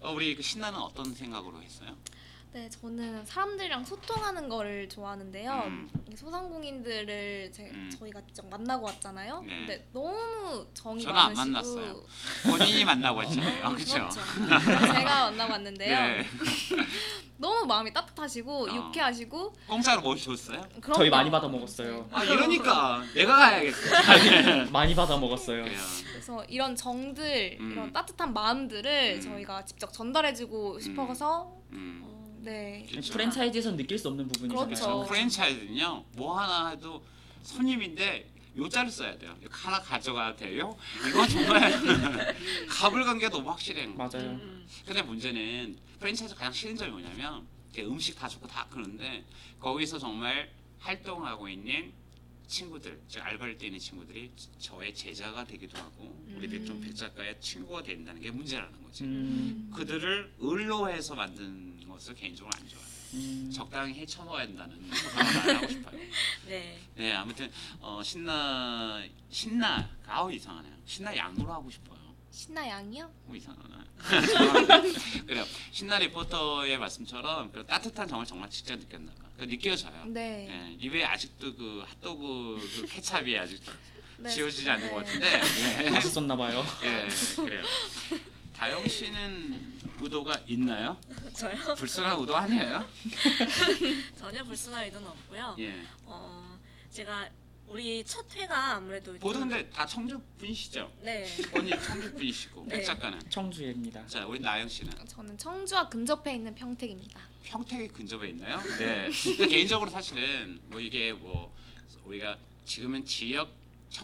어, 0.00 0.12
우리 0.12 0.34
그 0.34 0.42
신나는 0.42 0.78
어떤 0.78 1.14
생각으로 1.14 1.62
했어요? 1.62 1.96
네, 2.54 2.70
저는 2.70 3.24
사람들이랑 3.24 3.84
소통하는 3.84 4.48
거를 4.48 4.88
좋아하는데요. 4.88 5.52
음. 5.66 5.90
이 6.08 6.14
소상공인들을 6.14 7.50
제, 7.52 7.64
음. 7.64 7.90
저희가 7.98 8.20
직접 8.28 8.48
만나고 8.48 8.86
왔잖아요. 8.86 9.40
네. 9.40 9.58
근데 9.58 9.88
너무 9.92 10.64
정이 10.72 11.02
저는 11.02 11.18
안 11.18 11.34
많으시고 11.34 11.50
만났어요. 11.50 12.02
본인이 12.46 12.84
만나고 12.84 13.24
했잖아요. 13.24 13.74
그렇죠? 13.74 14.08
제가 14.08 15.30
만나고 15.30 15.50
왔는데요. 15.52 15.98
네. 15.98 16.24
너무 17.38 17.66
마음이 17.66 17.92
따뜻하시고 17.92 18.68
어. 18.68 18.72
유쾌하시고 18.72 19.52
공짜로 19.66 20.00
뭐? 20.02 20.14
그럼요. 20.80 20.96
저희 20.96 21.10
많이 21.10 21.32
받아 21.32 21.48
먹었어요. 21.48 22.08
아 22.12 22.22
이러니까 22.22 23.02
내가 23.14 23.36
가야겠어. 23.36 24.70
많이 24.70 24.94
받아 24.94 25.16
먹었어요. 25.16 25.64
그래요. 25.64 25.80
그래서 26.12 26.44
이런 26.44 26.76
정들, 26.76 27.56
음. 27.58 27.72
이런 27.72 27.92
따뜻한 27.92 28.32
마음들을 28.32 29.14
음. 29.16 29.20
저희가 29.20 29.64
직접 29.64 29.92
전달해주고 29.92 30.78
싶어서 30.78 31.52
음. 31.72 32.02
어, 32.04 32.13
네. 32.44 32.86
그렇죠. 32.90 33.12
프랜차이즈에서 33.12 33.74
느낄 33.76 33.98
수 33.98 34.08
없는 34.08 34.28
부분이잖아요. 34.28 34.66
그렇죠. 34.66 35.04
프랜차이즈는요 35.08 36.04
뭐 36.16 36.38
하나 36.38 36.68
해도 36.70 37.02
손님인데 37.42 38.30
요자를 38.56 38.90
써야 38.90 39.18
돼요. 39.18 39.36
이거 39.42 39.50
하나 39.52 39.80
가져가야 39.80 40.36
돼요. 40.36 40.76
이건 41.08 41.28
정말 41.28 41.72
가불관계가 42.68 43.30
너무 43.30 43.50
확실해. 43.50 43.86
맞아요. 43.88 44.30
음, 44.30 44.66
근데 44.86 45.02
문제는 45.02 45.76
프랜차이즈 45.98 46.34
가장 46.34 46.52
싫은 46.52 46.76
점이 46.76 46.90
뭐냐면 46.92 47.46
이렇게 47.72 47.88
음식 47.90 48.16
다 48.16 48.28
좋고 48.28 48.46
다 48.46 48.66
그런데 48.70 49.24
거기서 49.58 49.98
정말 49.98 50.50
활동하고 50.78 51.48
있는 51.48 51.92
친구들, 52.46 53.00
즉 53.08 53.24
알바를 53.24 53.56
뛰는 53.56 53.78
친구들이 53.78 54.30
저의 54.58 54.94
제자가 54.94 55.44
되기도 55.44 55.78
하고 55.78 56.14
우리 56.36 56.46
백종 56.46 56.78
백 56.80 56.94
작가의 56.94 57.40
친구가 57.40 57.82
된다는 57.82 58.20
게 58.20 58.30
문제라는 58.30 58.82
거지. 58.84 59.04
음, 59.04 59.72
그들을 59.74 60.34
을로 60.42 60.88
해서 60.90 61.14
만든 61.14 61.73
것을 61.94 62.14
개인적으로 62.14 62.50
안 62.56 62.68
좋아해요. 62.68 62.94
음, 63.14 63.50
적당히 63.54 63.94
헤쳐먹어야 63.94 64.46
된다는 64.46 64.90
그런 64.90 65.14
말을 65.14 65.56
하고 65.56 65.68
싶어요. 65.68 66.00
네. 66.46 66.80
네, 66.96 67.12
아무튼 67.12 67.50
어, 67.80 68.02
신나 68.02 69.02
신나 69.30 69.88
아우 70.06 70.32
이상하네요. 70.32 70.74
신나 70.84 71.16
양으로 71.16 71.52
하고 71.52 71.70
싶어요. 71.70 71.94
신나 72.30 72.66
양이요? 72.68 73.08
뭐 73.26 73.36
이상하나. 73.36 73.84
그래요. 75.26 75.44
신나 75.70 75.98
리포터의 76.00 76.76
말씀처럼 76.78 77.52
그 77.52 77.64
따뜻한 77.64 78.08
정을 78.08 78.26
정말 78.26 78.50
직접 78.50 78.76
느꼈나 78.76 79.12
봐. 79.12 79.24
그 79.38 79.46
느껴져요. 79.46 80.04
네. 80.06 80.48
예, 80.50 80.76
입에 80.84 81.04
아직도 81.04 81.54
그 81.54 81.84
핫도그 81.86 82.70
그 82.80 82.86
케찹이 82.86 83.38
아직 83.38 83.62
네. 84.18 84.28
지워지지 84.30 84.68
않는 84.68 84.90
것 84.90 85.04
네. 85.04 85.04
같은데. 85.04 85.84
예. 85.86 85.90
맛있었나 85.90 86.36
봐요. 86.36 86.64
예, 86.82 87.06
그래요. 87.36 87.62
다영 88.64 88.88
씨는 88.88 89.78
의도가 90.00 90.40
있나요? 90.46 90.98
저요? 91.34 91.74
불순한 91.74 92.18
의도 92.18 92.34
아니에요? 92.34 92.88
전혀 94.16 94.42
불순한 94.42 94.84
의도는 94.84 95.06
없고요. 95.06 95.56
예. 95.58 95.82
어, 96.06 96.58
제가 96.90 97.28
우리 97.68 98.02
첫 98.06 98.24
회가 98.34 98.76
아무래도 98.76 99.12
모두 99.20 99.38
좀- 99.40 99.50
근데 99.50 99.68
다 99.68 99.84
청주 99.84 100.18
분이시죠? 100.38 100.90
네. 101.02 101.28
언니 101.54 101.72
청주 101.72 102.10
분이시고 102.14 102.64
네. 102.66 102.78
백 102.78 102.84
작가는. 102.84 103.20
청주입니다. 103.28 104.06
자, 104.06 104.24
우리 104.26 104.40
나영 104.40 104.66
씨는 104.66 104.90
저는 105.08 105.36
청주와 105.36 105.90
근접해 105.90 106.34
있는 106.36 106.54
평택입니다. 106.54 107.20
평택이 107.42 107.88
근접에 107.88 108.30
있나요? 108.30 108.56
네. 108.80 109.10
근데 109.36 109.46
개인적으로 109.46 109.90
사실은 109.90 110.58
뭐 110.68 110.80
이게 110.80 111.12
뭐 111.12 111.54
우리가 112.06 112.38
지금은 112.64 113.04
지역 113.04 113.52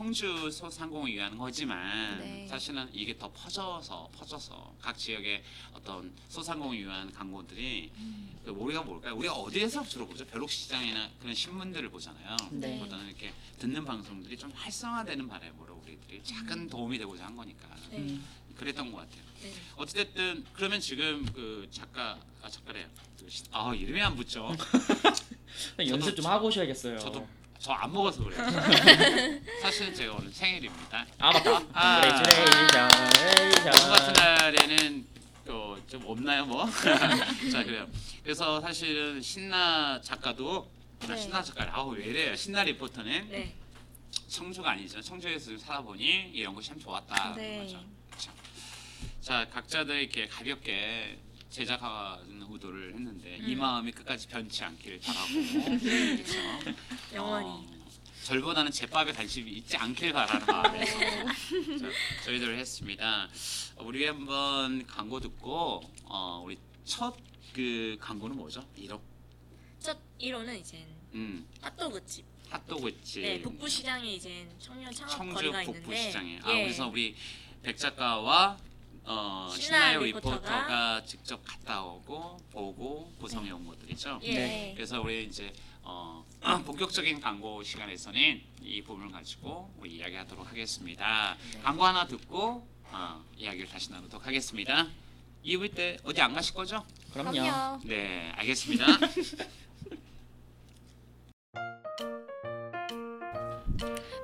청주 0.00 0.48
소상공을 0.52 1.12
위한 1.12 1.36
거지만 1.36 2.20
네. 2.20 2.46
사실은 2.46 2.88
이게 2.92 3.18
더 3.18 3.28
퍼져서 3.32 4.08
퍼져서 4.16 4.76
각 4.80 4.96
지역의 4.96 5.42
어떤 5.72 6.14
소상공을 6.28 6.78
위한 6.78 7.12
광고들이 7.12 7.90
그 8.44 8.50
우리가 8.52 8.82
뭘까요? 8.82 9.16
우리가 9.16 9.34
어디에서 9.34 9.84
주로 9.84 10.06
보죠? 10.06 10.24
벼룩시장이나 10.26 11.10
그런 11.18 11.34
신문들을 11.34 11.88
보잖아요. 11.90 12.36
네. 12.52 12.78
보다는 12.78 13.08
이렇게 13.08 13.32
듣는 13.58 13.84
방송들이 13.84 14.38
좀 14.38 14.52
활성화되는 14.54 15.26
바람으로 15.28 15.82
우리들이 15.84 16.22
작은 16.22 16.68
도움이 16.68 16.96
되고자 16.96 17.26
한 17.26 17.34
거니까 17.34 17.66
네. 17.90 17.96
음, 17.98 18.24
그랬던 18.56 18.92
것 18.92 18.98
같아요. 18.98 19.22
네. 19.42 19.52
어찌됐든 19.74 20.44
그러면 20.52 20.78
지금 20.80 21.26
그 21.34 21.66
작가 21.72 22.16
아 22.42 22.48
작가래요. 22.48 22.86
그 23.18 23.28
시- 23.28 23.42
아 23.50 23.74
이름이 23.74 24.00
안 24.00 24.14
붙죠. 24.14 24.54
연습 25.84 26.14
좀 26.14 26.26
하고 26.26 26.46
오셔야겠어요. 26.46 26.96
저도 27.00 27.26
저 27.60 27.72
안 27.74 27.92
먹어서 27.92 28.24
그래요. 28.24 28.42
사실은 29.60 29.94
제가 29.94 30.14
오늘 30.14 30.32
생일입니다. 30.32 31.06
아 31.18 31.30
맞다. 31.32 31.62
아. 31.74 32.00
오늘 32.00 33.62
같은 33.90 34.12
날에는 34.14 35.06
어, 35.48 35.76
좀 35.86 36.02
없나요 36.06 36.46
뭐? 36.46 36.66
자 37.52 37.62
그래요. 37.62 37.86
그래서 38.22 38.60
사실은 38.62 39.20
신나 39.20 40.00
작가도 40.00 40.70
나 41.00 41.14
네. 41.14 41.20
신나 41.20 41.42
작가 41.42 41.68
아우 41.70 41.90
왜 41.90 42.04
이래요? 42.06 42.34
신나 42.34 42.64
리포터는 42.64 43.28
네. 43.28 43.54
청주가 44.28 44.70
아니죠. 44.70 45.02
청주에서 45.02 45.50
좀 45.50 45.58
살아보니 45.58 46.30
이런 46.32 46.54
것이 46.54 46.68
참 46.68 46.80
좋았다. 46.80 47.34
네. 47.36 47.58
그렇죠. 47.58 47.84
자 49.20 49.46
각자들 49.52 50.00
이렇게 50.00 50.26
가볍게 50.28 51.18
제작하는 51.50 52.46
의도를 52.48 52.94
했는데 52.94 53.36
이 53.38 53.54
음. 53.54 53.58
마음이 53.58 53.92
끝까지 53.92 54.28
변치 54.28 54.64
않기를 54.64 55.00
바라고 55.00 55.28
그렇죠. 55.80 56.38
영원히. 57.14 57.46
어, 57.48 57.64
절보다는 58.24 58.70
제밥에 58.70 59.12
관심이 59.12 59.50
있지 59.52 59.76
않길 59.76 60.12
바라는 60.12 60.46
마음에서 60.46 60.98
자, 60.98 61.88
저희들 62.24 62.58
했습니다. 62.58 63.28
어, 63.76 63.84
우리 63.84 64.06
한번 64.06 64.86
광고 64.86 65.18
듣고 65.20 65.82
어, 66.04 66.42
우리 66.44 66.56
첫 66.84 67.30
그 67.52 67.96
광고는 68.00 68.36
뭐죠? 68.36 68.64
1억 68.78 69.00
첫 69.80 69.98
1호는 70.20 70.60
이제 70.60 70.86
음 71.14 71.46
핫도그집. 71.62 72.24
핫도그집 72.50 73.22
네, 73.22 73.40
북부시장에 73.42 74.14
이제 74.14 74.48
청년 74.58 74.92
창업 74.92 75.10
청주 75.10 75.34
거리가 75.34 75.62
있는데 75.62 75.80
북부시장에 75.82 76.40
아 76.42 76.52
예. 76.52 76.62
그래서 76.62 76.88
우리 76.88 77.14
백 77.62 77.76
작가와 77.76 78.56
어, 79.04 79.48
신나요 79.56 80.02
리포터가 80.02 81.02
직접 81.04 81.42
갔다 81.44 81.82
오고 81.82 82.38
보고 82.52 83.12
구성해 83.18 83.50
온 83.50 83.66
것들이죠. 83.66 84.20
예. 84.22 84.34
네. 84.34 84.72
그래서 84.76 85.00
우리 85.00 85.24
이제 85.24 85.52
어, 85.82 86.24
본격적인 86.64 87.20
광고 87.20 87.62
시간에서는 87.62 88.42
이 88.62 88.82
부분을 88.82 89.10
가지고 89.10 89.72
우리 89.78 89.96
이야기하도록 89.96 90.46
하겠습니다. 90.46 91.36
네. 91.52 91.60
광고 91.62 91.84
하나 91.84 92.06
듣고 92.06 92.66
어, 92.92 93.24
이야기를 93.36 93.68
다시 93.68 93.90
나누도록 93.90 94.26
하겠습니다. 94.26 94.86
2부 95.44 95.74
때 95.74 95.96
어디 96.04 96.20
안 96.20 96.34
가실 96.34 96.54
거죠? 96.54 96.84
그럼요. 97.12 97.80
네, 97.84 98.32
알겠습니다. 98.36 98.86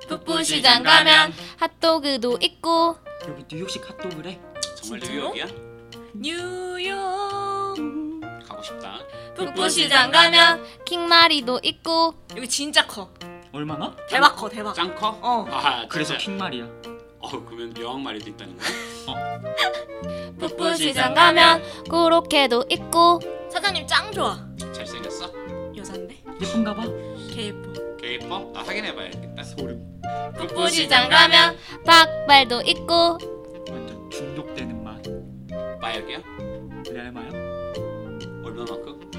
북부시장 0.07 0.83
가면 0.83 1.33
핫도그도 1.57 2.37
있고 2.41 2.97
여기 3.27 3.43
뉴욕식 3.51 3.89
핫도그래. 3.89 4.39
정말 4.87 5.01
진짜로? 5.01 5.33
뉴욕이야? 5.33 5.47
뉴욕. 6.13 7.75
가고 8.47 8.63
싶다. 8.63 8.99
북부시장 9.35 10.11
가면 10.11 10.63
킹마리도 10.85 11.59
있고 11.63 12.13
여기 12.35 12.47
진짜 12.47 12.85
커. 12.87 13.09
얼마나? 13.51 13.95
대박 14.09 14.35
커, 14.35 14.47
대박. 14.49 14.73
짱 14.73 14.95
커? 14.95 15.17
어. 15.21 15.45
아, 15.51 15.85
그래서. 15.89 16.15
킹말이야. 16.17 16.65
어, 17.19 17.29
그러면 17.45 17.73
여왕 17.77 18.01
말이도 18.03 18.29
있다는 18.29 18.57
거야? 18.57 18.67
북부시장 20.39 21.13
가면 21.13 21.63
고로케도 21.89 22.65
있고 22.69 23.19
사장님 23.51 23.85
짱 23.87 24.11
좋아. 24.11 24.39
잘생겼어? 24.73 25.31
여잔데? 25.75 26.15
예쁜가 26.41 26.75
봐. 26.75 26.83
개 27.33 27.47
예뻐. 27.47 27.73
개 27.97 28.13
예뻐? 28.13 28.51
나 28.53 28.61
확인해 28.63 28.93
봐야겠다. 28.95 29.43
소름. 29.43 30.01
북부시장 30.37 31.09
가면 31.09 31.57
닭발도 31.85 32.61
있고 32.61 33.17
완전 33.69 34.09
중독되는 34.11 34.76
맛. 35.97 36.03
마약이야? 36.05 36.19
레알마요? 36.91 37.29
얼마만큼? 38.43 39.11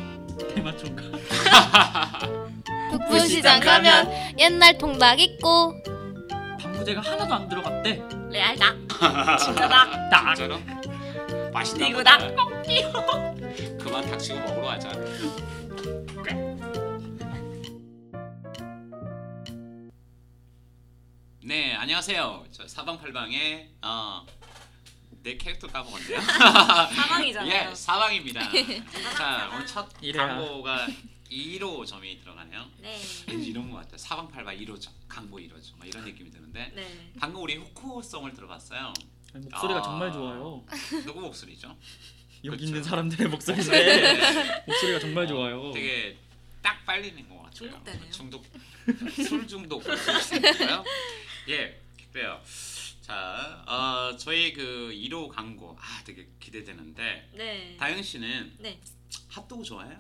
대마초인가? 0.55 1.03
북부시장 2.91 3.61
가면 3.61 4.39
옛날 4.39 4.79
통닭 4.79 5.19
있고 5.21 5.75
방부제가 6.61 7.01
하나도 7.01 7.35
안 7.35 7.49
들어갔대. 7.49 8.03
레알 8.31 8.57
닭. 8.59 8.77
진짜 9.39 9.69
닭. 9.69 10.11
딱. 10.11 10.35
진짜로? 10.35 10.61
맛있나 11.53 11.87
이거. 11.89 12.03
닭 12.03 12.19
그만 13.79 14.05
닥치고 14.11 14.39
먹으러 14.41 14.67
가자. 14.69 14.91
네, 21.41 21.75
안녕하세요. 21.75 22.45
저 22.51 22.69
사방팔방의 22.69 23.71
어, 23.83 24.27
내 25.23 25.37
캐릭터 25.37 25.67
까먹었네요. 25.67 26.21
사망이잖아요. 26.95 27.71
예, 27.71 27.75
사방입니다. 27.75 28.41
자, 29.17 29.51
오늘 29.53 29.67
첫. 29.67 29.89
광고가 30.15 30.87
2로 31.31 31.85
점이 31.87 32.21
들어가네요. 32.21 32.65
네. 32.79 32.99
왠지 33.29 33.51
이런 33.51 33.71
것 33.71 33.79
같아요. 33.79 33.99
사방팔방 33.99 34.57
1호 34.59 34.81
점, 34.81 34.93
광고 35.09 35.39
1호 35.39 35.63
점, 35.63 35.79
막 35.79 35.87
이런 35.87 36.05
느낌이 36.05 36.31
드는데 36.31 36.73
네. 36.75 37.11
방금 37.19 37.43
우리 37.43 37.57
후코송을 37.57 38.33
들어봤어요. 38.33 38.93
아니, 39.35 39.45
목소리가 39.45 39.81
아. 39.81 39.83
정말 39.83 40.13
좋아요. 40.13 40.65
누구 41.05 41.21
목소리죠? 41.21 41.77
여기 42.45 42.57
그쵸. 42.59 42.69
있는 42.69 42.83
사람들의 42.83 43.29
목소리인데 43.29 44.13
네. 44.15 44.65
목소리가 44.67 45.01
정말 45.01 45.27
좋아요. 45.27 45.71
되게 45.73 46.17
딱 46.63 46.85
빨리는 46.87 47.29
것 47.29 47.37
같아요. 47.37 47.51
중독되네요. 47.53 48.11
중독, 48.11 48.45
술 49.29 49.47
중독. 49.47 49.83
예, 51.49 51.81
그래요. 52.13 52.41
자, 53.09 53.65
어, 53.67 54.15
저희 54.19 54.53
그 54.53 54.93
1호 54.93 55.31
광고 55.31 55.75
아 55.81 56.05
되게 56.05 56.29
기대되는데 56.39 57.31
네. 57.33 57.75
다영 57.79 58.03
씨는 58.03 58.57
네. 58.59 58.79
핫도그 59.29 59.65
좋아해요? 59.65 59.99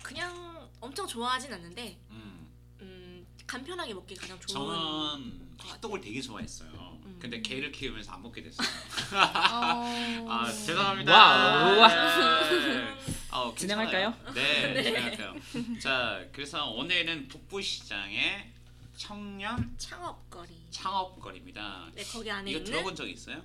그냥 0.00 0.70
엄청 0.80 1.08
좋아하진 1.08 1.52
않는데 1.52 1.98
음, 2.10 2.46
음, 2.82 3.26
간편하게 3.48 3.94
먹기 3.94 4.14
가장 4.14 4.38
좋은 4.38 4.54
저는 4.54 5.56
핫도그를 5.58 6.04
되게 6.04 6.20
좋아했어요. 6.20 7.00
음. 7.04 7.18
근데 7.20 7.42
개를 7.42 7.72
키우면서 7.72 8.12
안 8.12 8.22
먹게 8.22 8.40
됐어요. 8.40 8.68
어... 9.14 10.30
아 10.30 10.52
죄송합니다. 10.52 11.12
wow. 11.12 11.88
네. 11.88 12.94
어, 13.32 13.52
진행할까요? 13.56 14.14
괜찮아요. 14.32 14.74
네, 14.74 14.82
진행할까요. 14.84 15.34
자, 15.80 16.24
그래서 16.30 16.70
오늘은 16.70 17.26
북부 17.26 17.60
시장의 17.60 18.52
청년 18.96 19.74
창업거리. 19.76 20.66
창업거리입니다. 20.70 21.90
네, 21.94 22.02
거기 22.04 22.30
안에 22.30 22.50
이거 22.50 22.58
있는 22.58 22.72
들어본 22.72 22.94
적 22.96 23.08
있어요? 23.08 23.42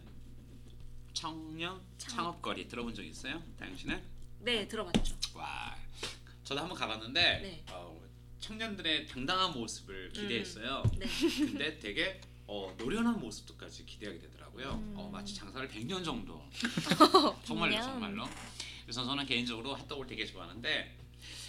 청년 1.14 1.82
창업. 1.98 2.16
창업거리 2.16 2.68
들어본 2.68 2.94
적 2.94 3.04
있어요? 3.04 3.42
당신은? 3.58 4.02
네, 4.40 4.68
들어봤죠. 4.68 5.16
와, 5.34 5.76
저도 6.44 6.62
한번 6.62 6.78
가봤는데 6.78 7.22
네. 7.22 7.64
어, 7.72 8.00
청년들의 8.40 9.08
당당한 9.08 9.52
모습을 9.54 10.12
기대했어요. 10.14 10.84
네. 10.98 11.06
근데 11.40 11.80
되게 11.80 12.22
어, 12.48 12.74
노련한 12.78 13.20
모습도까지 13.20 13.86
기대하게 13.86 14.20
되더라고요. 14.20 14.72
음. 14.72 14.94
어, 14.98 15.10
마치 15.12 15.36
장사를 15.36 15.68
100년 15.70 16.04
정도. 16.06 16.42
정말로 17.44 17.76
100년? 17.76 17.82
정말로. 17.84 18.30
그래서 18.84 19.04
저는 19.06 19.26
개인적으로 19.26 19.76
핫도그를 19.76 20.08
되게 20.10 20.26
좋아하는데 20.26 20.98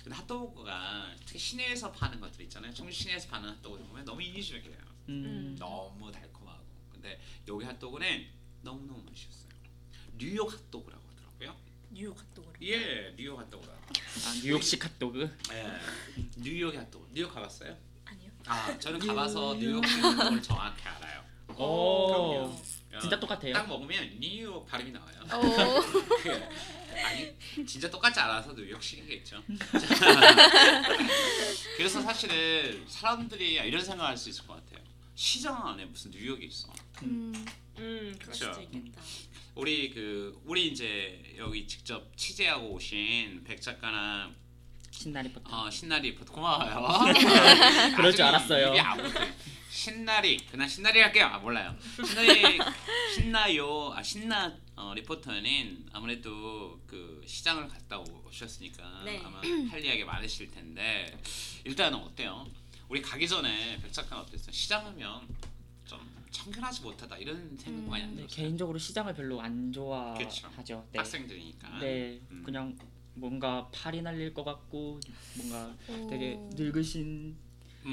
근데 0.03 0.17
핫도그가 0.17 1.15
특히 1.27 1.39
시내에서 1.39 1.93
파는 1.93 2.21
것들 2.21 2.43
있잖아요. 2.45 2.73
청주 2.73 2.93
시내에서 2.93 3.29
파는 3.29 3.49
핫도그 3.51 3.85
보면 3.85 4.05
너무 4.05 4.23
인위적이에요. 4.23 4.79
음. 5.09 5.57
너무 5.59 6.11
달콤하고. 6.11 6.65
근데 6.93 7.21
여기 7.49 7.65
핫도그는 7.65 8.27
너무 8.63 8.87
너무 8.87 9.03
맛있었어요. 9.09 9.51
뉴욕 10.17 10.53
핫도그라고 10.53 11.03
하더라고요. 11.11 11.57
뉴욕 11.91 12.19
핫도그로. 12.19 12.55
예, 12.63 13.15
뉴욕 13.17 13.39
핫도그라. 13.39 13.73
아, 13.73 14.35
뉴욕식 14.43 14.85
핫도그. 14.85 15.39
예, 15.53 15.73
뉴욕 16.37 16.75
핫도그. 16.75 17.09
뉴욕 17.13 17.35
가봤어요? 17.35 17.77
아니요. 18.05 18.31
아, 18.47 18.79
저는 18.79 19.01
가봐서 19.01 19.55
뉴욕 19.57 19.85
핫도그를 19.85 20.43
정확히 20.43 20.87
알아요. 20.89 21.25
오. 21.57 22.07
그럼요. 22.07 22.63
진짜 23.01 23.19
똑같아요. 23.19 23.53
딱 23.53 23.67
먹으면 23.69 24.19
뉴욕 24.21 24.67
발음이 24.67 24.91
나와요. 24.93 25.21
오. 25.35 25.41
그, 26.23 26.31
진짜 27.71 27.89
똑같지 27.89 28.19
않아서 28.19 28.53
뉴욕식이겠죠. 28.53 29.45
그래서 31.77 32.03
사실은 32.03 32.85
사람들이 32.89 33.55
이런 33.55 33.85
생각할 33.85 34.17
수 34.17 34.29
있을 34.29 34.45
것 34.45 34.55
같아요. 34.55 34.85
시장 35.15 35.69
안에 35.69 35.85
무슨 35.85 36.11
뉴욕이 36.11 36.47
있어. 36.47 36.73
음. 37.05 37.33
음, 37.79 38.13
있겠다. 38.13 39.01
우리 39.55 39.91
그 39.91 40.41
우리 40.47 40.67
이제 40.67 41.23
여기 41.37 41.69
직접 41.69 42.11
취재하고 42.17 42.71
오신 42.73 43.45
백 43.45 43.63
작가나 43.63 44.33
신나리 44.91 45.33
버터. 45.33 45.63
어, 45.63 45.71
신나리 45.71 46.11
리포터 46.11 46.33
고마워요. 46.33 47.15
그럴 47.95 48.13
줄 48.13 48.25
알았어요. 48.25 48.75
신나리 49.71 50.39
그냥 50.51 50.67
신나리 50.67 51.01
할게요. 51.01 51.27
아 51.33 51.39
몰라요. 51.39 51.77
신나리 52.05 52.59
신나요. 53.15 53.93
아 53.95 54.03
신나 54.03 54.53
어, 54.81 54.95
리포터는 54.95 55.87
아무래도 55.93 56.81
그 56.87 57.23
시장을 57.27 57.69
갔다 57.69 57.99
오- 57.99 58.23
오셨으니까 58.27 59.03
네. 59.05 59.21
아마 59.23 59.39
할 59.69 59.85
이야기 59.85 60.03
많으실 60.05 60.51
텐데 60.51 61.15
일단은 61.65 61.99
어때요? 61.99 62.47
우리 62.89 63.03
가기 63.03 63.29
전에 63.29 63.79
백 63.83 63.93
작가는 63.93 64.25
어땠어요? 64.25 64.51
시장하면 64.51 65.29
좀 65.85 66.01
청결하지 66.31 66.81
못하다 66.81 67.19
이런 67.19 67.57
생각 67.59 67.85
많이 67.91 68.05
안 68.05 68.11
네, 68.11 68.17
들었어요? 68.23 68.37
개인적으로 68.37 68.79
시장을 68.79 69.13
별로 69.15 69.41
안 69.43 69.71
좋아하죠. 69.71 70.55
그쵸. 70.55 70.87
네. 70.93 70.99
학생들이니까. 70.99 71.79
네, 71.81 72.19
음. 72.31 72.43
그냥 72.43 72.75
뭔가 73.15 73.69
팔이 73.73 74.01
날릴 74.01 74.33
것 74.33 74.45
같고 74.45 74.99
뭔가 75.37 75.77
되게 76.09 76.35
오. 76.37 76.51
늙으신 76.55 77.37
음, 77.85 77.87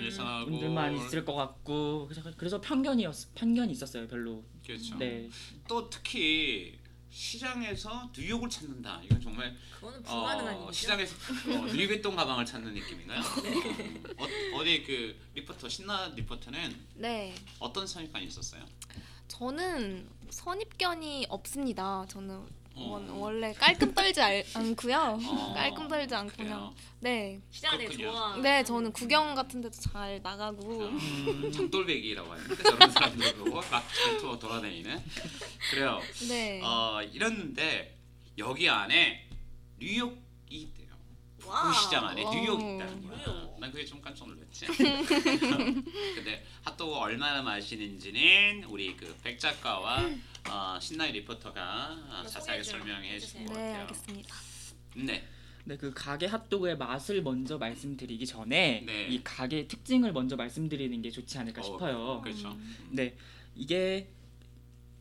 음. 0.00 0.04
이상하고 0.06 0.50
분들만 0.50 0.96
있을 0.96 1.24
것 1.24 1.34
같고 1.34 2.08
그래서, 2.08 2.30
그래서 2.36 2.60
편견이었 2.60 3.34
편견이 3.34 3.72
있었어요 3.72 4.06
별로. 4.06 4.44
그렇죠. 4.66 4.96
네, 4.98 5.30
또 5.68 5.88
특히 5.88 6.78
시장에서 7.08 8.10
뉴욕을 8.14 8.50
찾는다. 8.50 9.00
이건 9.04 9.20
정말 9.20 9.56
그거는 9.74 10.02
불가능한 10.02 10.54
어. 10.56 10.72
시장에서 10.72 11.14
어, 11.14 11.64
루이비통 11.72 12.14
가방을 12.14 12.44
찾는 12.44 12.74
느낌인가요? 12.74 13.20
어, 13.20 14.58
어디 14.58 14.82
그 14.82 15.16
리포터 15.34 15.68
신나 15.68 16.08
리포터는 16.14 16.76
네. 16.96 17.34
어떤 17.58 17.86
선입관이 17.86 18.26
있었어요? 18.26 18.66
저는 19.28 20.08
선입견이 20.30 21.26
없습니다. 21.30 22.04
저는 22.08 22.36
어. 22.36 22.46
원, 22.76 23.08
원래 23.08 23.52
깔끔 23.54 23.94
떨지 23.94 24.20
알, 24.20 24.44
않고요. 24.54 25.18
어, 25.24 25.54
깔끔 25.54 25.88
떨지 25.88 26.14
않고? 26.14 26.36
그냥 26.36 26.74
네. 27.00 27.40
시장을 27.50 27.78
되게 27.78 27.96
그렇군요. 27.96 28.12
좋아. 28.12 28.36
네, 28.36 28.62
저는 28.64 28.92
구경 28.92 29.34
같은 29.34 29.60
데도 29.62 29.74
잘 29.80 30.20
나가고 30.22 30.82
어, 30.84 30.90
장돌배기라고 31.52 32.30
하는데 32.32 32.62
저런 32.62 32.90
사람들 32.90 33.34
보고 33.36 33.60
막 33.70 33.84
돌아다니는 34.40 35.02
그래요. 35.70 36.00
네. 36.28 36.60
어, 36.62 37.00
이랬는데 37.12 37.96
여기 38.38 38.68
안에 38.68 39.26
뉴욕이 39.78 40.16
있대요. 40.50 40.86
wow. 41.46 41.68
그 41.72 41.78
시장 41.80 42.06
안에 42.08 42.22
뉴욕이 42.24 42.62
wow. 42.64 42.74
있다는 42.76 43.06
거야. 43.08 43.16
뉴욕. 43.26 43.56
난 43.58 43.72
그게 43.72 43.84
좀 43.86 44.02
깜짝 44.02 44.28
놀랐지. 44.28 44.66
근데 46.14 46.44
핫도그 46.64 46.94
얼마나 46.94 47.40
맛있는지는 47.42 48.64
우리 48.64 48.94
그 48.96 49.16
백 49.22 49.38
작가와 49.40 50.04
어, 50.50 50.78
신나이 50.80 51.12
리포터가 51.12 52.24
자세하게 52.28 52.62
설명해 52.62 53.18
주실. 53.18 53.44
것 53.46 53.52
네, 53.54 53.60
같아요. 53.60 53.80
알겠습니다. 53.82 54.34
네. 54.96 55.24
네, 55.64 55.76
그 55.76 55.92
가게 55.92 56.26
핫도그의 56.26 56.76
맛을 56.78 57.22
먼저 57.22 57.58
말씀드리기 57.58 58.24
전에 58.24 58.82
네. 58.86 59.08
이 59.08 59.20
가게 59.24 59.66
특징을 59.66 60.12
먼저 60.12 60.36
말씀드리는 60.36 61.02
게 61.02 61.10
좋지 61.10 61.38
않을까 61.38 61.60
어, 61.60 61.64
싶어요. 61.64 62.20
그렇죠. 62.22 62.50
음. 62.50 62.76
네, 62.90 63.16
이게 63.56 64.08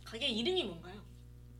가게 0.04 0.28
이름이 0.28 0.64
뭔가요? 0.64 0.96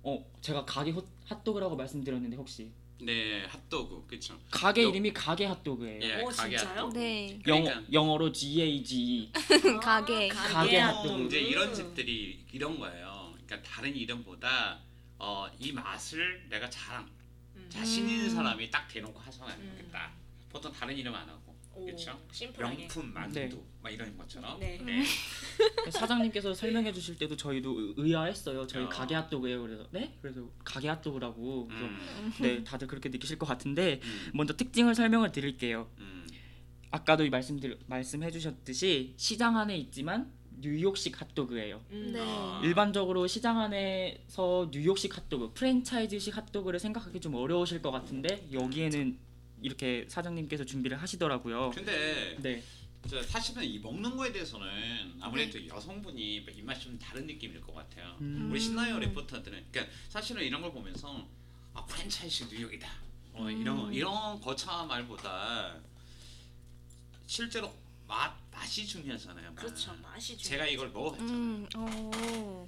어 0.04 0.26
제가 0.42 0.66
가게 0.66 0.92
호- 0.92 1.06
핫도그라고 1.26 1.76
말씀드렸는데 1.76 2.36
혹시 2.36 2.72
네, 3.00 3.44
핫도그 3.46 4.06
그렇죠. 4.08 4.40
가게 4.50 4.82
요- 4.84 4.90
이름이 4.90 5.14
가게 5.14 5.46
핫도그예요. 5.46 6.00
예, 6.02 6.22
오, 6.22 6.26
가게 6.28 6.58
진짜요? 6.58 6.80
핫도그. 6.86 6.98
네. 6.98 7.40
영어 7.48 7.64
그러니까 7.64 7.94
영어로 7.94 8.32
G 8.32 8.62
A 8.62 8.84
G. 8.84 9.32
가게. 9.84 10.28
가게 10.30 10.78
핫도그. 10.80 11.26
이제 11.26 11.40
이런 11.42 11.72
집들이 11.74 12.40
이런 12.52 12.80
거예요. 12.80 13.15
그러니까 13.46 13.70
다른 13.70 13.96
이름보다 13.96 14.80
어, 15.18 15.48
이 15.60 15.72
맛을 15.72 16.46
내가 16.50 16.70
자랑 16.70 17.10
음. 17.56 17.66
자신 17.70 18.10
있는 18.10 18.26
음. 18.26 18.30
사람이 18.30 18.70
딱 18.70 18.88
대놓고 18.88 19.18
하잖아요. 19.20 19.58
음. 19.60 19.76
겠다 19.78 20.12
보통 20.50 20.72
다른 20.72 20.96
이름 20.96 21.14
안 21.14 21.28
하고 21.30 21.56
오, 21.74 21.84
그렇죠. 21.86 22.18
심플하게. 22.32 22.78
명품 22.78 23.14
만두 23.14 23.34
네. 23.40 23.50
막 23.82 23.90
이런 23.90 24.18
것처럼. 24.18 24.58
네. 24.60 24.78
네. 24.82 25.04
사장님께서 25.92 26.54
설명해 26.54 26.94
주실 26.94 27.18
때도 27.18 27.36
저희도 27.36 27.78
의- 27.80 27.94
의아했어요. 27.98 28.66
저희 28.66 28.86
어. 28.86 28.90
가게 28.90 29.14
핫도그예요. 29.16 29.62
그래서 29.62 29.88
네? 29.92 30.18
그래서 30.22 30.50
가게 30.64 30.88
핫도그라고. 30.88 31.68
그래서 31.68 31.86
음, 31.86 32.34
네, 32.40 32.64
다들 32.64 32.88
그렇게 32.88 33.10
느끼실 33.10 33.38
것 33.38 33.46
같은데 33.46 34.00
음, 34.04 34.32
먼저 34.34 34.56
특징을 34.56 34.96
설명을 34.96 35.32
드릴게요. 35.34 35.92
음. 36.00 36.26
아까도 36.92 37.30
말씀드 37.30 37.78
말씀해 37.88 38.32
주셨듯이 38.32 39.14
시장 39.18 39.58
안에 39.58 39.78
있지만 39.78 40.32
뉴욕식 40.62 41.20
핫도그예요. 41.22 41.82
음. 41.92 42.12
네. 42.14 42.20
아. 42.22 42.62
일반적으로 42.64 43.28
시장 43.28 43.60
안에서 43.60 44.70
뉴욕식 44.72 45.16
핫도그, 45.18 45.52
프랜차이즈식 45.54 46.36
핫도그를 46.36 46.80
생각하기 46.80 47.20
좀 47.20 47.36
어려우실 47.36 47.82
것 47.82 47.92
같은데 47.92 48.48
여기에는 48.52 49.18
이렇게 49.62 50.06
사장님께서 50.08 50.66
준비를 50.66 51.02
하시더라고요. 51.02 51.72
근데 51.74 52.38
네, 52.40 52.64
저 53.08 53.22
사실은 53.22 53.64
이 53.64 53.80
먹는 53.80 54.16
거에 54.16 54.32
대해서는 54.32 54.68
아무래도 55.20 55.66
여성분이 55.68 56.46
입맛이 56.56 56.82
좀 56.82 57.00
다른 57.00 57.28
느낌일 57.28 57.62
것 57.62 57.74
같아요. 57.74 58.16
음. 58.22 58.50
우리 58.52 58.60
신나요 58.60 59.00
리포터들은 59.00 59.66
그러니까 59.72 59.94
사실은 60.10 60.44
이런 60.44 60.62
걸 60.62 60.72
보면서 60.72 61.28
아 61.74 61.86
프랜차이즈 61.86 62.46
뉴욕이다. 62.46 62.88
어, 63.34 63.50
이런 63.50 63.88
음. 63.88 63.94
이런 63.94 64.40
거창한 64.40 64.88
말보다 64.88 65.76
실제로 67.28 67.74
맛 68.08 68.34
맛이 68.52 68.86
중요하잖아요. 68.86 69.52
맛. 69.52 69.56
그렇죠. 69.56 69.94
맛이 70.02 70.38
중. 70.38 70.50
제가 70.50 70.66
이걸 70.66 70.90
먹어봤잖아요. 70.90 71.34
음. 71.36 71.68
오. 71.76 72.68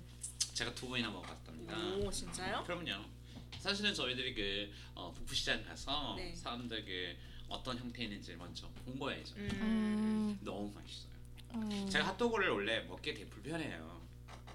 제가 0.53 0.73
두 0.73 0.89
번이나 0.89 1.09
먹어봤답니다. 1.09 1.77
오 1.97 2.11
진짜요? 2.11 2.63
그럼요. 2.65 3.03
사실은 3.59 3.93
저희들이 3.93 4.33
그 4.33 4.71
어, 4.95 5.11
북부시장 5.13 5.63
가서 5.63 6.15
네. 6.17 6.35
사람들 6.35 6.85
그 6.85 7.15
어떤 7.49 7.77
형태 7.77 8.03
있는지 8.03 8.35
먼저 8.35 8.67
본 8.85 8.97
거예요. 8.99 9.23
음. 9.37 9.49
음. 9.61 10.39
너무 10.41 10.71
맛있어요. 10.73 11.11
음. 11.55 11.89
제가 11.89 12.07
핫도그를 12.07 12.49
원래 12.49 12.81
먹기 12.81 13.13
되게 13.13 13.25
불편해요. 13.29 13.97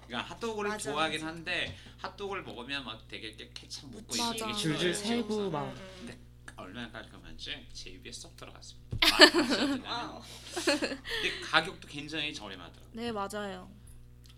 그러니까 0.05 0.29
핫도그를 0.35 0.69
맞아, 0.69 0.91
좋아하긴 0.91 1.21
맞아. 1.21 1.27
한데 1.33 1.77
핫도그를 1.97 2.43
먹으면 2.43 2.83
막 2.85 3.07
되게 3.07 3.29
이렇게 3.29 3.49
케찹 3.53 3.89
묻고 3.89 4.15
맞아. 4.17 4.45
이게 4.49 4.53
줄줄. 4.53 4.93
새고 4.93 5.49
막 5.49 5.63
음, 5.65 6.07
음. 6.09 6.32
얼마나 6.55 6.91
깔끔한지 6.91 7.65
제 7.73 7.89
입에 7.91 8.11
쏙 8.11 8.35
들어갔습니다. 8.35 8.97
wow. 9.85 10.21
근데 10.65 11.39
가격도 11.43 11.87
굉장히 11.87 12.33
저렴하더라고요. 12.33 12.91
네, 12.93 13.11
맞아요. 13.11 13.69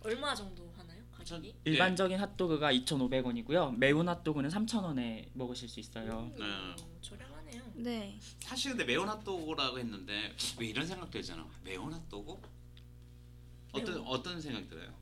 얼마 0.01 0.33
정도 0.35 0.71
하나요? 0.77 1.03
가격이? 1.11 1.55
일반적인 1.65 2.19
핫도그가 2.19 2.71
2,500원이고요. 2.73 3.75
매운 3.77 4.07
핫도그는 4.07 4.49
3,000원에 4.49 5.29
먹으실 5.33 5.67
수 5.69 5.79
있어요. 5.79 6.31
오, 6.35 6.39
네. 6.39 6.75
저렴하네요. 7.01 7.61
네. 7.75 8.19
사실 8.39 8.71
근데 8.71 8.85
매운 8.85 9.07
핫도그라고 9.09 9.79
했는데 9.79 10.35
왜 10.59 10.67
이런 10.67 10.85
생각 10.85 11.09
들잖아. 11.11 11.45
매운 11.63 11.91
핫도그? 11.93 12.55
어떤 13.73 13.93
매운. 13.95 14.07
어떤 14.07 14.41
생각 14.41 14.67
들어요? 14.69 14.93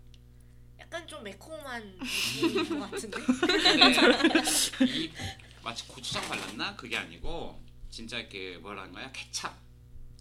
약간 0.80 1.06
좀 1.08 1.24
매콤한 1.24 2.00
느낌인 2.42 2.80
것 2.80 2.92
같은데. 2.92 3.18
근데 3.22 4.40
이 4.88 5.12
마치 5.64 5.88
고추장 5.88 6.22
발랐나 6.28 6.76
그게 6.76 6.98
아니고 6.98 7.62
진짜 7.90 8.28
그 8.28 8.60
뭐라는 8.62 8.92
거야 8.92 9.12
케찹 9.12 9.50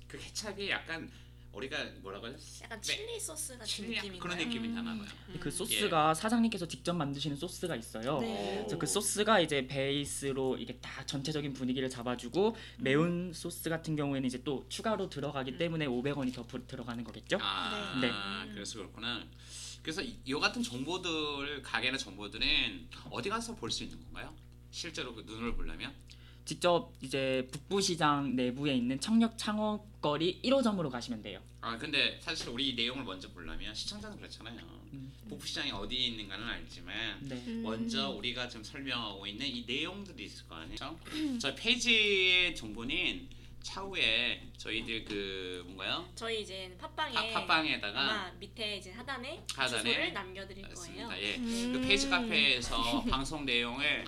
그 0.06 0.18
케찹이 0.18 0.70
약간 0.70 1.10
우리가 1.52 1.76
뭐라고 2.00 2.26
하죠? 2.28 2.38
약간 2.62 2.80
네. 2.80 2.96
칠리 2.96 3.20
소스 3.20 3.52
같은 3.52 3.66
칠리 3.66 3.96
느낌인가요? 3.96 4.20
그런 4.20 4.38
느낌이 4.38 4.68
음. 4.68 4.74
나나 4.74 4.96
봐요. 4.96 5.06
그 5.38 5.50
소스가 5.50 6.14
사장님께서 6.14 6.66
직접 6.66 6.94
만드시는 6.94 7.36
소스가 7.36 7.76
있어요. 7.76 8.20
네. 8.20 8.56
그래서 8.60 8.78
그 8.78 8.86
소스가 8.86 9.38
이제 9.40 9.66
베이스로 9.66 10.56
이게 10.56 10.78
다 10.78 11.04
전체적인 11.04 11.52
분위기를 11.52 11.90
잡아주고 11.90 12.56
매운 12.78 13.34
소스 13.34 13.68
같은 13.68 13.96
경우에는 13.96 14.26
이제 14.26 14.42
또 14.44 14.64
추가로 14.70 15.10
들어가기 15.10 15.58
때문에 15.58 15.86
500원이 15.86 16.32
더 16.32 16.42
부- 16.46 16.66
들어가는 16.66 17.04
거겠죠? 17.04 17.36
아, 17.42 17.98
네. 18.00 18.10
그래서 18.54 18.78
그렇구나. 18.78 19.22
그래서 19.82 20.00
이, 20.00 20.16
이 20.24 20.32
같은 20.32 20.62
정보들 20.62 21.60
가게나 21.60 21.98
정보들은 21.98 22.88
어디 23.10 23.28
가서 23.28 23.54
볼 23.56 23.70
수 23.70 23.82
있는 23.84 24.00
건가요? 24.04 24.34
실제로 24.72 25.14
그 25.14 25.20
눈을 25.20 25.54
보려면? 25.54 25.92
직접 26.44 26.92
이제 27.00 27.46
북부시장 27.52 28.34
내부에 28.34 28.74
있는 28.74 28.98
청력 28.98 29.38
창업거리 29.38 30.40
1호점으로 30.42 30.90
가시면 30.90 31.22
돼요. 31.22 31.40
아 31.60 31.78
근데 31.78 32.18
사실 32.20 32.48
우리 32.48 32.70
이 32.70 32.74
내용을 32.74 33.04
먼저 33.04 33.28
보려면 33.30 33.72
시청자는 33.72 34.16
그렇잖아요. 34.16 34.58
음. 34.92 35.12
북부시장이 35.28 35.70
어디에 35.70 36.06
있는가는 36.08 36.44
알지만 36.44 37.18
네. 37.20 37.36
음. 37.46 37.62
먼저 37.62 38.10
우리가 38.10 38.48
지금 38.48 38.64
설명하고 38.64 39.24
있는 39.26 39.46
이 39.46 39.64
내용들이 39.64 40.24
있을 40.24 40.48
거 40.48 40.56
아니에요. 40.56 40.98
그렇죠? 41.04 41.38
저 41.38 41.54
페이지의 41.54 42.56
정보는 42.56 43.28
차후에 43.62 44.42
저희들 44.56 45.04
그 45.04 45.62
뭔가요? 45.66 46.08
저희 46.16 46.42
이제 46.42 46.76
팟빵에 46.80 47.16
아, 47.16 47.40
팟빵에다가 47.40 48.32
밑에 48.40 48.78
이제 48.78 48.90
하단에, 48.90 49.44
하단에 49.54 49.82
주소를 49.82 50.12
남겨드릴 50.12 50.62
거예요. 50.74 51.06
맞습니다. 51.06 51.22
예. 51.22 51.36
음. 51.36 51.72
그 51.72 51.80
페이지 51.82 52.10
카페에서 52.10 53.04
방송 53.08 53.44
내용을 53.44 54.04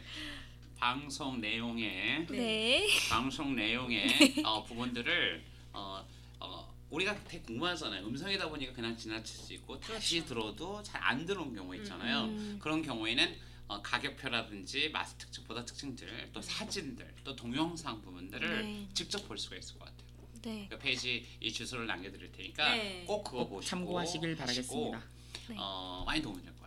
방송 0.84 1.40
내용에 1.40 2.26
네. 2.28 2.86
방송 3.08 3.56
내용의 3.56 4.42
어, 4.44 4.62
부분들을 4.64 5.42
어, 5.72 6.06
어, 6.40 6.74
우리가 6.90 7.24
되게 7.24 7.42
궁금하잖아요. 7.42 8.04
음성이다 8.06 8.50
보니까 8.50 8.74
그냥 8.74 8.94
지나칠 8.94 9.34
수 9.34 9.54
있고 9.54 9.80
다시 9.80 10.22
들어도 10.26 10.82
잘 10.82 11.02
안 11.02 11.24
들어온 11.24 11.54
경우 11.54 11.74
있잖아요. 11.76 12.24
음. 12.24 12.58
그런 12.60 12.82
경우에는 12.82 13.34
어, 13.68 13.80
가격표라든지 13.80 14.90
마스 14.90 15.14
특징, 15.14 15.44
보다 15.44 15.64
특징들, 15.64 16.28
또 16.34 16.42
사진들, 16.42 17.14
또 17.24 17.34
동영상 17.34 18.02
부분들을 18.02 18.62
네. 18.62 18.88
직접 18.92 19.26
볼 19.26 19.38
수가 19.38 19.56
있을 19.56 19.78
것 19.78 19.86
같아요. 19.86 20.04
네. 20.42 20.66
그 20.68 20.78
페이지 20.78 21.26
이 21.40 21.50
주소를 21.50 21.86
남겨드릴 21.86 22.30
테니까 22.30 22.74
네. 22.74 23.04
꼭 23.06 23.24
그거 23.24 23.38
꼭 23.38 23.48
보시고 23.54 23.70
참고하시길 23.70 24.36
바라겠습니다. 24.36 25.02
네. 25.48 25.56
어, 25.58 26.04
많이 26.06 26.20
도움이 26.20 26.42
될것 26.42 26.60
같아요. 26.60 26.63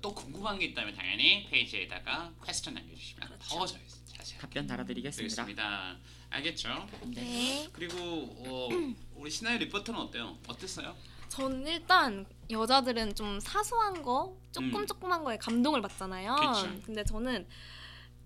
또 0.00 0.14
궁금한 0.14 0.58
게 0.58 0.66
있다면 0.66 0.94
당연히 0.94 1.46
페이지에다가 1.50 2.32
퀘스천 2.44 2.74
남겨주시면 2.74 3.28
그렇죠. 3.28 3.48
더 3.48 3.66
저희 3.66 3.82
자세하게 4.06 4.40
답변 4.40 4.66
달아드리겠습니다. 4.66 5.44
드리겠습니다. 5.44 5.96
알겠죠? 6.30 6.88
네. 7.14 7.68
그리고 7.72 7.96
어, 7.98 8.68
우리 9.14 9.30
신하의 9.30 9.58
리포터는 9.58 10.00
어때요? 10.00 10.38
어땠어요? 10.46 10.96
저는 11.28 11.66
일단 11.66 12.26
여자들은 12.50 13.14
좀 13.14 13.38
사소한 13.40 14.02
거, 14.02 14.36
조금 14.52 14.74
음. 14.74 14.86
조그만 14.86 15.22
거에 15.22 15.36
감동을 15.36 15.80
받잖아요. 15.80 16.34
그쵸. 16.36 16.80
근데 16.84 17.04
저는 17.04 17.46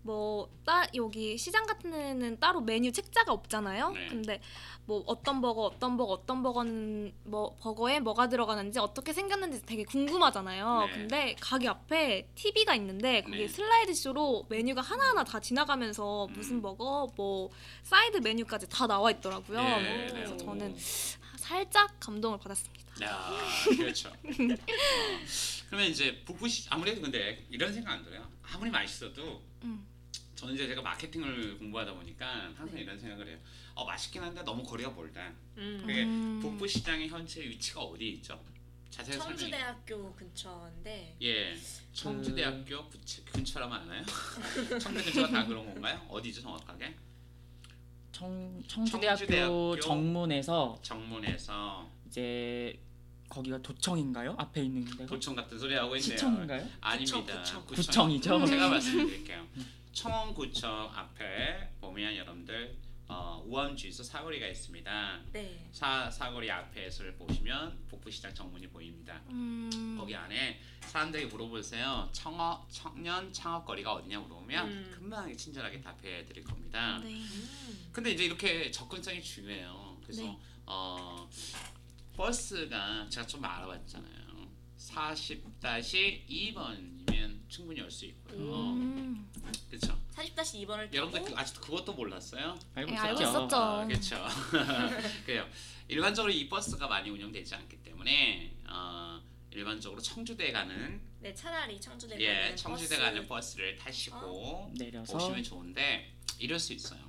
뭐 0.05 0.51
따, 0.67 0.87
여기 0.95 1.39
시장 1.39 1.65
같은 1.65 1.91
데는 1.91 2.39
따로 2.39 2.61
메뉴 2.61 2.93
책자가 2.93 3.33
없잖아요. 3.33 3.91
네. 3.91 4.07
근데 4.09 4.41
뭐 4.85 5.03
어떤 5.07 5.41
버거, 5.41 5.63
어떤 5.63 5.97
버거, 5.97 6.13
어떤 6.13 6.43
버거는 6.43 7.15
뭐 7.25 7.57
버거에 7.59 8.01
뭐가 8.01 8.29
들어가는지 8.29 8.79
어떻게 8.79 9.15
생겼는지 9.15 9.65
되게 9.65 9.83
궁금하잖아요. 9.85 10.87
네. 10.87 10.93
근데 10.93 11.37
가게 11.41 11.69
앞에 11.69 12.29
TV가 12.35 12.75
있는데 12.75 13.23
거기 13.23 13.39
네. 13.39 13.49
슬라이드 13.49 13.95
쇼로 13.95 14.45
메뉴가 14.51 14.83
하나하나 14.83 15.25
다 15.25 15.41
지나가면서 15.41 16.27
음. 16.27 16.33
무슨 16.35 16.61
버거, 16.61 17.11
뭐 17.17 17.51
사이드 17.83 18.19
메뉴까지 18.19 18.69
다 18.69 18.87
나와 18.87 19.11
있더라고요. 19.11 19.59
네, 19.59 20.07
그래서 20.11 20.37
네. 20.37 20.45
저는 20.45 20.77
살짝 21.37 21.99
감동을 21.99 22.39
받았습니다. 22.39 23.07
야, 23.07 23.33
그렇죠. 23.77 24.11
어, 24.11 24.13
그러면 25.67 25.91
이제 25.91 26.23
북부시 26.27 26.69
아무래도 26.69 27.01
근데 27.01 27.47
이런 27.49 27.73
생각 27.73 27.93
안 27.93 28.05
들어요. 28.05 28.29
아무리 28.53 28.71
맛있어도 28.71 29.43
음. 29.63 29.94
저는 30.45 30.55
이제 30.55 30.69
제가 30.69 30.83
마케팅을 30.83 31.59
공부하다 31.59 31.95
보니까 31.95 32.53
항상 32.55 32.79
이런 32.79 32.99
생각을 32.99 33.29
해요. 33.29 33.39
어 33.75 33.87
맛있긴 33.87 34.23
한데 34.23 34.43
너무 34.43 34.63
거리가 34.63 34.91
멀다. 34.91 35.33
음. 35.57 35.79
그게 35.81 36.03
음. 36.05 36.39
북부 36.41 36.69
시장의 36.69 37.09
현재 37.09 37.41
위치가 37.43 37.81
어디 37.81 38.11
있죠? 38.11 38.39
자세히. 38.91 39.19
청주대학교 39.19 40.13
근처인데 40.15 41.17
예, 41.23 41.57
청주대학교 41.95 42.89
구치, 42.91 43.25
근처라면 43.25 43.81
아나요? 43.81 44.03
청주 44.79 45.03
근처가 45.05 45.29
다 45.29 45.47
그런 45.47 45.65
건가요? 45.65 46.07
어디죠 46.11 46.43
정확하게? 46.43 46.95
청, 48.13 48.63
청주대학교, 48.69 49.17
청주대학교 49.17 49.81
정문에서 49.81 50.79
정문에서 50.83 51.91
이제 52.07 52.79
거기가 53.31 53.61
도청인가요? 53.63 54.35
앞에 54.39 54.63
있는 54.63 54.85
데가 54.85 55.07
도청 55.07 55.35
같은 55.35 55.59
소리 55.59 55.75
하고 55.75 55.97
있네요. 55.97 56.17
시청인가요? 56.17 56.69
아닙니다. 56.83 57.41
구청, 57.41 57.65
구청. 57.65 57.65
구청이죠. 57.65 58.47
제가 58.47 58.69
말씀드릴게요. 58.69 59.47
청원구청 59.95 60.91
앞에 60.95 61.71
보면 61.81 62.15
여러분들 62.17 62.77
어, 63.07 63.43
우원주유소 63.47 64.03
사거리가 64.03 64.47
있습니다. 64.49 65.21
네. 65.33 65.69
사 65.73 66.11
사거리 66.11 66.51
앞에를 66.51 67.15
보시면 67.17 67.85
북부시장 67.89 68.35
정문이 68.35 68.67
보입니다. 68.69 69.21
음. 69.29 69.97
거기 69.99 70.17
안에 70.17 70.61
사람들이 70.81 71.27
물어보세요. 71.27 72.09
청어 72.13 72.67
청년 72.71 73.31
창업거리가 73.33 73.93
어디냐 73.93 74.19
물어보면 74.21 74.69
음. 74.69 74.91
금방 74.95 75.37
친절하게 75.37 75.81
답해 75.81 76.25
드릴 76.25 76.43
겁니다. 76.45 76.99
네. 77.03 77.15
음. 77.15 77.89
근데 77.93 78.13
이제 78.13 78.25
이렇게 78.25 78.71
접근성이 78.71 79.23
중요해요. 79.23 79.99
그래서 80.03 80.23
네. 80.23 80.39
어 80.67 81.29
버스가 82.17 83.09
제가 83.11 83.27
좀 83.27 83.45
알아봤잖아요. 83.45 84.25
40-2번이면 84.79 87.24
충분히 87.49 87.81
올 87.81 87.91
수 87.91 88.05
있고요. 88.07 88.39
음. 88.73 89.31
그렇죠. 89.71 89.97
40-2번을 90.17 90.85
타고 90.87 90.97
여러분들 90.97 91.25
그- 91.35 91.39
아직도 91.41 91.61
그것도 91.61 91.93
몰랐어요? 91.95 92.59
알고 92.75 92.91
예, 92.93 93.13
있었죠. 93.13 93.57
아, 93.57 93.87
그렇죠. 93.87 94.25
그래요. 95.27 95.47
일반적으로 95.89 96.33
이 96.33 96.49
버스가 96.49 96.87
많이 96.89 97.11
운영되지 97.11 97.55
않기 97.55 97.83
때문에 97.83 98.53
어, 98.69 99.21
일반적으로 99.51 100.01
청주대 100.01 100.51
가는 100.53 101.01
네 101.21 101.35
차라리 101.35 101.81
청주대 101.81 102.19
예 102.21 102.35
가는 102.43 102.57
청주대 102.57 102.97
버스. 102.97 103.01
가는 103.03 103.27
버스를 103.29 103.77
타시고 103.77 104.73
내려서 104.77 105.17
오시면 105.17 105.43
좋은데 105.43 106.13
이럴 106.39 106.59
수 106.59 106.73
있어요. 106.73 107.01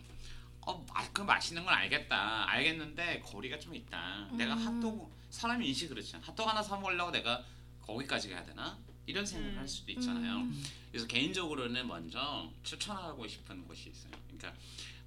어, 0.68 0.84
아, 0.94 1.08
그 1.12 1.22
맛있는 1.22 1.64
건 1.64 1.74
알겠다. 1.74 2.50
알겠는데 2.50 3.22
거리가 3.22 3.60
좀 3.60 3.76
있다. 3.76 4.28
내가 4.34 4.54
음. 4.56 4.82
핫도그 4.82 5.16
사람이 5.30 5.68
인식 5.68 5.90
그렇잖아. 5.90 6.24
핫도그 6.26 6.50
하나 6.50 6.62
사 6.64 6.76
먹으려고 6.78 7.12
내가 7.12 7.44
거기까지 7.82 8.30
가야 8.30 8.44
되나? 8.46 8.78
이런 9.06 9.26
생각을 9.26 9.54
음. 9.56 9.60
할 9.60 9.68
수도 9.68 9.92
있잖아요. 9.92 10.38
음. 10.38 10.64
그래서 10.92 11.08
개인적으로는 11.08 11.88
먼저 11.88 12.52
추천하고 12.64 13.28
싶은 13.28 13.66
곳이 13.68 13.90
있어요. 13.90 14.12
그러니까 14.28 14.54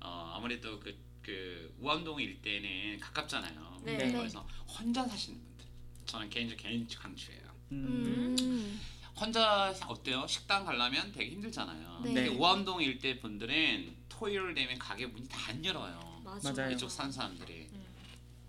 어, 0.01 0.33
아무래도 0.37 0.79
그, 0.79 0.97
그 1.23 1.75
우암동 1.81 2.21
일대는 2.21 3.01
가깝잖아요. 3.01 3.81
네. 3.85 3.97
네. 3.97 4.13
그래서 4.13 4.47
혼자 4.67 5.07
사시는 5.07 5.39
분들 5.39 5.67
저는 6.07 6.31
개인적 6.31 6.59
개인 6.59 6.87
강추예요. 6.89 7.43
음. 7.73 8.37
음. 8.39 8.81
혼자 9.17 9.75
어때요? 9.89 10.25
식당 10.29 10.65
가려면 10.65 11.11
되게 11.13 11.31
힘들잖아요. 11.33 12.01
네. 12.05 12.15
근데 12.15 12.29
우암동 12.29 12.81
일대 12.83 13.19
분들은 13.19 13.97
토요일 14.09 14.55
되면 14.55 14.79
가게 14.79 15.07
문이 15.07 15.29
다 15.29 15.49
안 15.49 15.65
열어요. 15.65 16.21
맞아. 16.25 16.53
맞아요. 16.53 16.73
이쪽 16.73 16.91
산 16.91 17.11
사람들이. 17.11 17.68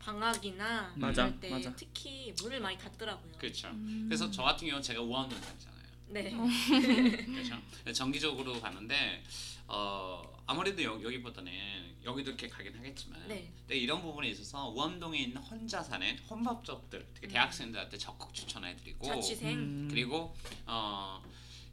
음. 0.10 0.20
방학이나 0.20 0.94
맞아, 0.96 1.28
이럴 1.28 1.40
때 1.40 1.50
맞아. 1.50 1.76
특히 1.76 2.34
문을 2.42 2.60
많이 2.60 2.78
닫더라고요. 2.78 3.32
그렇죠. 3.38 3.68
음. 3.70 4.06
그래서 4.08 4.30
저 4.32 4.44
같은 4.44 4.68
경우는 4.68 4.82
제가 4.82 5.02
우암동 5.02 5.40
살잖아요. 5.40 5.80
네. 6.08 6.32
그렇죠. 7.26 7.62
정기적으로 7.94 8.60
가는데 8.60 9.24
어 9.68 10.24
아무래도 10.48 10.84
여, 10.84 11.00
여기보다는 11.04 11.52
여기도 12.04 12.32
이렇게 12.32 12.48
가긴 12.48 12.76
하겠지만 12.76 13.28
네. 13.28 13.52
근데 13.60 13.78
이런 13.78 14.02
부분에 14.02 14.30
있어서 14.30 14.70
우암동에 14.70 15.20
있는 15.20 15.38
혼자 15.38 15.84
사는 15.84 16.18
혼밥족들 16.28 17.08
특히 17.14 17.28
음. 17.28 17.30
대학생들한테 17.30 17.98
적극 17.98 18.34
추천해드리고 18.34 19.06
자취생. 19.06 19.50
음. 19.58 19.88
그리고 19.92 20.36
어, 20.66 21.22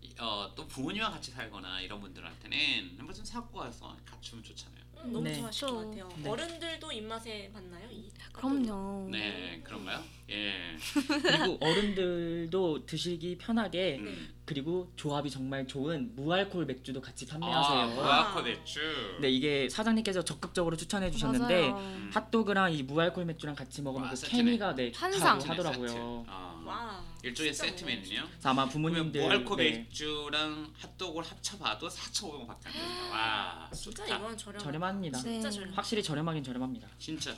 이- 0.02 0.12
어, 0.18 0.52
또 0.54 0.66
부모님과 0.68 1.10
같이 1.10 1.30
살거나 1.30 1.80
이런 1.80 2.00
분들한테는 2.02 2.96
한번 2.98 3.14
좀 3.14 3.24
사고 3.24 3.58
와서 3.60 3.96
갖추면 4.04 4.44
좋잖아요. 4.44 4.84
음, 5.04 5.12
너무 5.12 5.24
네. 5.24 5.34
좋아하실 5.34 5.68
것 5.68 5.72
저- 5.72 5.76
같아요. 5.88 6.08
네. 6.22 6.30
어른들도 6.30 6.92
입맛에 6.92 7.50
맞나요? 7.52 7.88
이 7.90 8.10
그럼요. 8.32 9.08
네, 9.10 9.60
그런가요? 9.62 10.02
예. 10.30 10.52
그리고 11.22 11.58
어른들도 11.60 12.86
드시기 12.86 13.38
편하게 13.38 13.98
네. 14.02 14.10
음. 14.10 14.34
그리고 14.46 14.92
조합이 14.94 15.28
정말 15.28 15.66
좋은 15.66 16.14
무알콜 16.14 16.66
맥주도 16.66 17.00
같이 17.00 17.26
아, 17.28 17.32
판매하세요. 17.32 17.86
무아코 17.96 18.42
맥주. 18.42 18.80
네 19.20 19.28
이게 19.28 19.68
사장님께서 19.68 20.22
적극적으로 20.22 20.76
추천해 20.76 21.10
주셨는데 21.10 21.68
맞아요. 21.68 21.78
음. 21.84 22.10
핫도그랑 22.14 22.72
이 22.72 22.84
무알콜 22.84 23.24
맥주랑 23.24 23.56
같이 23.56 23.82
먹으면 23.82 24.08
와, 24.08 24.14
그. 24.14 24.20
케미가 24.28 24.76
네. 24.76 24.92
좋다고 24.92 25.42
하더라고요. 25.42 26.24
아, 26.28 26.62
와. 26.64 27.04
일종의 27.24 27.52
세트 27.52 27.84
메뉴요. 27.84 28.22
아마 28.44 28.66
부모님들 28.68 29.20
무알코 29.20 29.56
네, 29.56 29.70
맥주랑 29.78 30.72
핫도그를 30.78 31.28
합쳐봐도 31.28 31.88
4,500원밖에 31.88 32.66
안 32.66 32.72
된다. 32.72 33.10
와, 33.10 33.70
진짜 33.72 34.04
좋다. 34.04 34.16
이건 34.16 34.36
저렴. 34.38 34.60
저렴합니다. 34.60 35.18
네. 35.22 35.32
진짜 35.32 35.50
저렴. 35.50 35.72
확실히 35.74 36.04
저렴하긴 36.04 36.44
저렴합니다. 36.44 36.88
진짜 36.98 37.34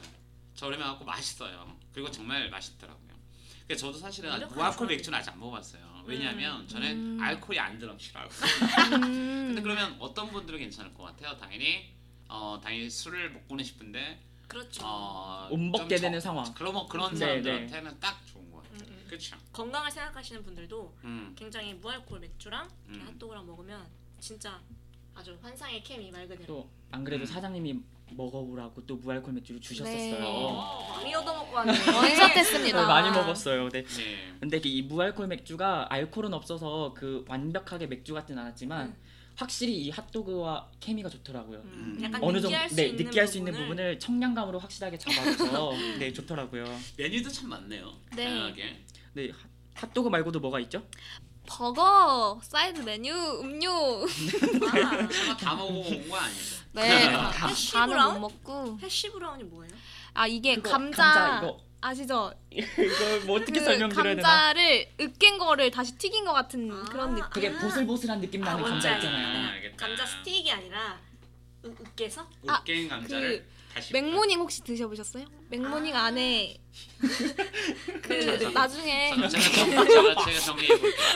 저렴해갖고 0.57 1.07
맛있어요. 1.07 1.75
그리고 1.95 2.11
정말 2.11 2.51
맛있더라고요. 2.51 3.08
그래서 3.69 3.87
저도 3.87 3.99
사실은 3.99 4.31
무알콜. 4.49 4.87
맥주는 4.87 5.17
아직 5.17 5.31
안 5.31 5.39
먹어봤어요. 5.39 6.03
왜냐하면 6.07 6.67
저는 6.67 7.19
음. 7.19 7.23
알코올이 7.23 7.59
안 7.61 7.79
들어가면 7.79 7.99
싫어하고. 8.01 8.33
음. 8.97 9.49
근데 9.53 9.61
그러면 9.61 9.95
어떤 9.99 10.31
분들은 10.31 10.59
괜찮을 10.59 10.95
것 10.95 11.03
같아요. 11.03 11.37
당연히 11.37 11.93
어 12.29 12.59
당연히 12.63 12.89
술을 12.89 13.31
먹고는 13.31 13.63
싶은데 13.63 14.19
그렇죠. 14.49 14.81
어, 14.83 15.49
못 15.51 15.59
먹게 15.59 15.97
좀 15.97 16.03
되는 16.05 16.19
적- 16.19 16.29
상황. 16.29 16.55
그런 16.55 16.89
그런 16.89 17.13
네, 17.13 17.19
사람들한테는 17.19 18.01
딱 18.01 18.19
좋은 18.27 18.51
것 18.51 18.63
같아요. 18.63 18.89
음, 18.89 18.95
음. 18.95 19.05
그렇죠. 19.07 19.37
건강을 19.53 19.91
생각하시는 19.91 20.43
분들도 20.43 20.97
음. 21.05 21.35
굉장히 21.39 21.75
무알콜 21.75 22.21
맥주랑 22.21 22.67
음. 22.89 23.03
핫도그랑 23.07 23.45
먹으면 23.47 23.87
진짜 24.19 24.59
아주 25.15 25.39
환상의 25.43 25.83
케미 25.85 26.11
말 26.11 26.27
그대로. 26.27 26.47
또 26.47 26.71
안 26.91 27.05
그래도 27.05 27.25
음. 27.25 27.27
사장님이 27.27 27.83
먹어보라고 28.17 28.85
또 28.87 28.97
무알콜 28.97 29.33
맥주를 29.35 29.61
주셨었어요. 29.61 30.19
네. 30.19 30.21
어, 30.23 30.93
많이 30.97 31.15
얻어먹고 31.15 31.55
왔네. 31.55 31.73
원샷했습니다. 31.73 32.81
네, 32.81 32.87
많이 32.87 33.11
먹었어요. 33.11 33.69
네. 33.69 33.85
네. 33.85 34.17
근데 34.41 34.61
이 34.65 34.83
무알콜 34.83 35.27
맥주가 35.29 35.87
알코올은 35.93 36.35
없어서 36.35 36.95
그 36.97 37.25
완벽하게 37.29 37.87
맥주 37.87 38.15
같진 38.15 38.39
않았지만 38.39 38.87
음. 38.87 38.97
확실히 39.37 39.77
이 39.77 39.91
핫도그와 39.91 40.69
케미가 40.81 41.09
좋더라고요. 41.09 41.61
음, 41.61 41.95
음. 41.99 42.03
약간 42.03 42.23
어느 42.25 42.41
정도 42.41 42.49
느끼할 42.49 42.69
수 42.71 42.75
네 42.77 42.87
있는 42.87 43.05
느끼할 43.05 43.29
수 43.29 43.39
있는 43.39 43.53
부분을 43.53 43.69
부분을 43.69 43.99
청량감으로 44.01 44.59
확실하게 44.59 44.99
잡아줘서 44.99 45.73
네 46.01 46.13
좋더라고요. 46.13 46.65
메뉴도 46.97 47.29
참 47.31 47.49
많네요. 47.51 47.93
네. 48.17 48.25
다양하게. 48.25 48.85
네 49.13 49.31
핫- 49.31 49.91
핫도그 49.91 50.09
말고도 50.09 50.41
뭐가 50.41 50.59
있죠? 50.61 50.83
버거, 51.59 52.39
사이드 52.43 52.81
메뉴, 52.83 53.13
음료. 53.41 53.71
아, 54.71 55.37
다 55.37 55.55
먹어본 55.55 56.09
거 56.09 56.17
아니죠? 56.17 56.57
네, 56.73 56.83
네. 57.09 57.15
아, 57.15 57.31
해시 57.49 57.73
브라운? 57.73 58.21
못 58.21 58.29
먹고. 58.45 58.79
해시 58.83 59.11
브라운이 59.11 59.45
뭐예요? 59.45 59.73
아 60.15 60.27
이게 60.27 60.57
그거, 60.57 60.71
감자, 60.71 61.39
이거 61.43 61.59
아시죠? 61.81 62.33
이걸 62.51 63.21
뭐 63.27 63.37
어떻게 63.37 63.61
그 63.61 63.65
설명드려야 63.65 64.17
되나? 64.17 64.29
감자를 64.29 64.91
으깬 65.01 65.39
거를 65.39 65.71
다시 65.71 65.97
튀긴 65.97 66.25
거 66.25 66.33
같은 66.33 66.71
아. 66.71 66.85
그런 66.85 67.15
느낌. 67.15 67.31
그게 67.31 67.53
보슬보슬한 67.53 68.21
느낌 68.21 68.43
나는 68.43 68.65
아, 68.65 68.69
뭔지 68.69 68.87
감자 68.89 68.97
있잖아요. 68.97 69.49
아, 69.49 69.77
감자 69.77 70.05
스틱이 70.07 70.53
아니라 70.53 70.99
으, 71.65 71.69
으깨서? 71.69 72.27
으깬 72.61 72.89
감자를 72.89 73.47
아, 73.49 73.68
그 73.68 73.68
80. 73.79 73.93
맥모닝 73.93 74.41
혹시 74.41 74.63
드셔보셨어요? 74.63 75.25
맥모닝 75.51 75.95
아~ 75.95 76.07
안에 76.07 76.59
그 78.03 78.13
나중에 78.53 79.11
제가, 79.29 80.25
제가 80.25 80.41
정리해 80.41 80.79
볼게요. 80.79 81.07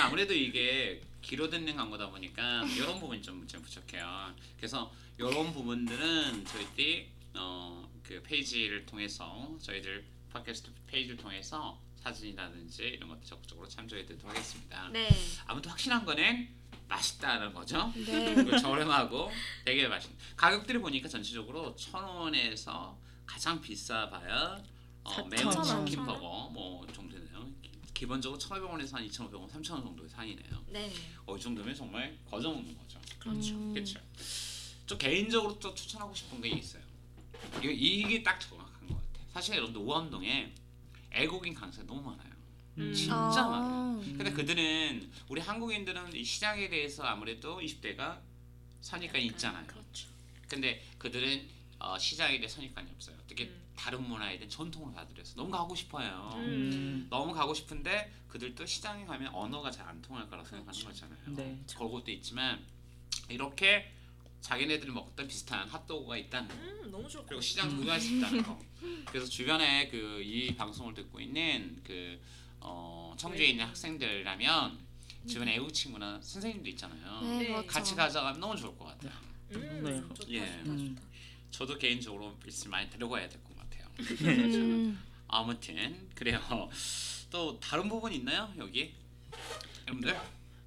아무래도 0.00 0.34
이게 0.34 1.00
귀로 1.22 1.48
듣는 1.48 1.76
광고다 1.76 2.10
보니까 2.10 2.64
이런 2.76 2.98
부분 2.98 3.22
좀, 3.22 3.46
좀 3.46 3.62
부족해요. 3.62 4.34
그래서 4.56 4.92
이런 5.18 5.52
부분들은 5.52 6.44
저희들이 6.44 7.08
어, 7.34 7.88
그 8.02 8.20
페이지를 8.22 8.84
통해서 8.86 9.56
저희들 9.62 10.04
팟캐스트 10.32 10.70
페이지를 10.88 11.16
통해서 11.16 11.80
사진이라든지 12.02 12.82
이런 12.82 13.08
것도 13.08 13.22
적극적으로 13.24 13.68
참조해 13.68 14.04
드리도록 14.04 14.30
하겠습니다. 14.30 14.88
네. 14.92 15.08
아무튼 15.46 15.70
확실한 15.70 16.04
거는 16.04 16.48
맛있다는 16.88 17.52
거죠. 17.52 17.92
네. 17.94 18.34
그리고 18.34 18.58
저렴하고 18.58 19.30
되게 19.64 19.88
맛있는 19.88 20.16
가격들을 20.36 20.80
보니까 20.80 21.08
전체적으로 21.08 21.74
천 21.76 22.02
원에서 22.04 22.98
가장 23.26 23.60
비싸봐야 23.60 24.62
어, 25.04 25.24
매운 25.26 25.46
원. 25.46 25.86
치킨 25.86 26.04
버거 26.04 26.50
뭐 26.52 26.86
정도네요. 26.92 27.46
기- 27.62 27.70
기본적으로 27.92 28.38
1,500원에서 28.38 28.92
한 28.94 29.06
2,500원, 29.06 29.48
3,000원 29.50 29.82
정도의 29.82 30.08
산이네요. 30.08 30.64
네. 30.68 30.92
어, 31.26 31.36
이 31.36 31.40
정도면 31.40 31.74
정말 31.74 32.16
거저 32.30 32.48
먹는 32.50 32.76
거죠. 32.76 32.98
그렇죠. 33.18 33.54
음. 33.54 33.72
그렇죠. 33.72 34.00
저 34.86 34.96
개인적으로 34.98 35.58
또 35.58 35.74
추천하고 35.74 36.14
싶은 36.14 36.40
게 36.40 36.48
있어요. 36.50 36.82
이게, 37.58 37.72
이게 37.72 38.22
딱 38.22 38.38
정확한 38.38 38.86
것 38.88 38.94
같아요. 38.96 39.26
사실 39.32 39.54
여러분들 39.56 39.80
우암동에 39.80 40.52
애국인 41.12 41.54
강사가 41.54 41.86
너무 41.86 42.02
많아요. 42.10 42.33
음. 42.78 42.92
진짜 42.92 43.14
아. 43.14 43.48
많아요. 43.48 44.00
근데 44.16 44.30
그들은 44.32 45.10
우리 45.28 45.40
한국인들은 45.40 46.14
이 46.14 46.24
시장에 46.24 46.68
대해서 46.68 47.02
아무래도 47.04 47.58
20대가 47.60 48.20
선입관이 48.80 49.26
있잖아요. 49.26 49.66
그렇죠. 49.66 50.08
근데 50.48 50.82
그들은 50.98 51.48
어, 51.78 51.98
시장에 51.98 52.36
대해 52.38 52.48
선입관이 52.48 52.90
없어요. 52.94 53.16
특히 53.26 53.44
음. 53.44 53.62
다른 53.76 54.02
문화에 54.02 54.36
대한 54.38 54.48
전통을 54.48 54.94
받들여서 54.94 55.34
너무 55.36 55.50
가고 55.50 55.74
싶어요. 55.74 56.30
음. 56.34 57.06
너무 57.10 57.32
가고 57.32 57.52
싶은데 57.54 58.12
그들도 58.28 58.64
시장에 58.66 59.04
가면 59.04 59.34
언어가 59.34 59.70
잘 59.70 59.84
안 59.88 60.00
통할 60.00 60.28
거라고 60.28 60.48
생각하는 60.48 60.72
그렇죠. 60.80 60.86
거잖아요. 61.06 61.18
네. 61.36 61.58
그것도 61.76 62.10
있지만 62.12 62.64
이렇게 63.28 63.92
자기네들이 64.40 64.90
먹던 64.90 65.26
비슷한 65.26 65.68
핫도그가 65.68 66.16
있다는 66.18 66.48
거. 66.48 66.54
음, 66.54 67.08
그리고. 67.26 67.40
시장 67.40 67.68
구경할 67.76 68.00
수 68.00 68.16
있다는 68.16 68.42
거. 68.42 68.58
그래서 69.06 69.26
주변에 69.26 69.88
그 69.88 70.22
이 70.22 70.54
방송을 70.54 70.94
듣고 70.94 71.20
있는 71.20 71.80
그 71.84 72.20
어, 72.64 73.14
청주에 73.18 73.46
있는 73.48 73.66
학생들이라면 73.66 74.78
주변에 75.28 75.54
애국 75.56 75.72
친구나 75.72 76.20
선생님도 76.20 76.68
있잖아요. 76.70 77.20
네, 77.22 77.38
네. 77.38 77.46
그렇죠. 77.48 77.66
같이 77.66 77.94
가져가면 77.94 78.40
너무 78.40 78.56
좋을 78.56 78.76
것 78.76 78.86
같아요. 78.86 79.12
음, 79.52 79.82
네. 79.84 80.00
좋다, 80.14 80.30
예. 80.30 80.46
좋다, 80.46 80.70
음. 80.70 80.78
좋다. 80.96 81.08
저도 81.50 81.78
개인적으로 81.78 82.36
많이 82.68 82.90
데려가야 82.90 83.28
될 83.28 83.40
것 83.42 83.56
같아요. 83.56 83.86
음. 84.00 85.02
아무튼 85.28 86.08
그래요. 86.14 86.40
또 87.30 87.58
다른 87.60 87.88
부분 87.88 88.12
있나요 88.12 88.52
여기? 88.58 88.94
여러분들? 89.86 90.18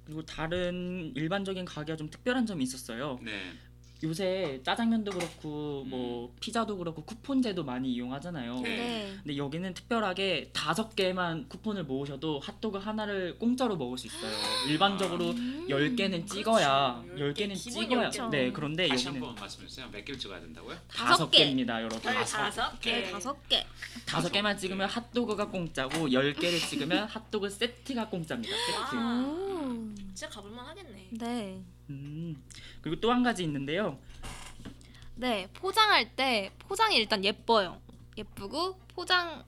그리고 0.04 0.24
다른 0.24 1.12
일반적인 1.16 1.64
가게가 1.64 1.96
좀 1.96 2.08
특별한 2.10 2.46
점이 2.46 2.62
있었어요. 2.64 3.18
네. 3.22 3.52
요새 4.02 4.60
짜장면도 4.64 5.10
그렇고 5.10 5.84
뭐 5.86 6.34
피자도 6.40 6.78
그렇고 6.78 7.04
쿠폰제도 7.04 7.64
많이 7.64 7.92
이용하잖아요. 7.92 8.60
네. 8.60 8.76
네. 8.76 9.14
근데 9.22 9.36
여기는 9.36 9.74
특별하게 9.74 10.50
다섯 10.52 10.94
개만 10.94 11.48
쿠폰을 11.48 11.84
모으셔도 11.84 12.38
핫도그 12.40 12.78
하나를 12.78 13.38
공짜로 13.38 13.76
먹을 13.76 13.98
수 13.98 14.06
있어요. 14.06 14.30
일반적으로 14.68 15.30
음. 15.30 15.66
열 15.68 15.94
개는 15.96 16.26
찍어야 16.26 17.02
그렇죠. 17.04 17.20
열 17.24 17.34
개는 17.34 17.56
찍어야. 17.56 18.10
네 18.30 18.52
그런데 18.52 18.88
다시 18.88 19.06
여기는 19.06 19.26
한번 19.26 19.40
말씀해 19.42 19.66
주세요. 19.68 19.86
몇 19.90 20.04
개를 20.04 20.18
찍어야 20.18 20.40
된다고요? 20.40 20.76
다섯 20.88 21.18
다섯 21.18 21.30
개. 21.30 21.38
개입니다, 21.38 21.78
여러분. 21.82 22.00
별 22.00 22.14
다섯 22.24 22.80
개. 22.80 22.92
네, 22.92 23.10
다섯 23.10 23.48
개. 23.48 23.66
다섯 24.06 24.30
개만 24.30 24.56
찍으면 24.56 24.88
핫도그가 24.88 25.48
공짜고 25.48 26.12
열 26.12 26.32
개를 26.32 26.58
찍으면 26.58 27.08
핫도그 27.08 27.50
세트가 27.50 28.08
공짜입니다. 28.08 28.54
세트. 28.56 28.96
와. 28.96 29.24
오. 29.24 29.94
진짜 30.14 30.28
가볼만 30.28 30.64
하겠네. 30.66 31.08
네. 31.10 31.62
음. 31.90 32.42
그리고 32.82 33.00
또 33.00 33.10
한 33.10 33.22
가지 33.22 33.42
있는데요. 33.44 33.98
네, 35.16 35.48
포장할 35.54 36.14
때 36.14 36.52
포장이 36.60 36.96
일단 36.96 37.24
예뻐요. 37.24 37.80
예쁘고 38.16 38.78
포장 38.94 39.44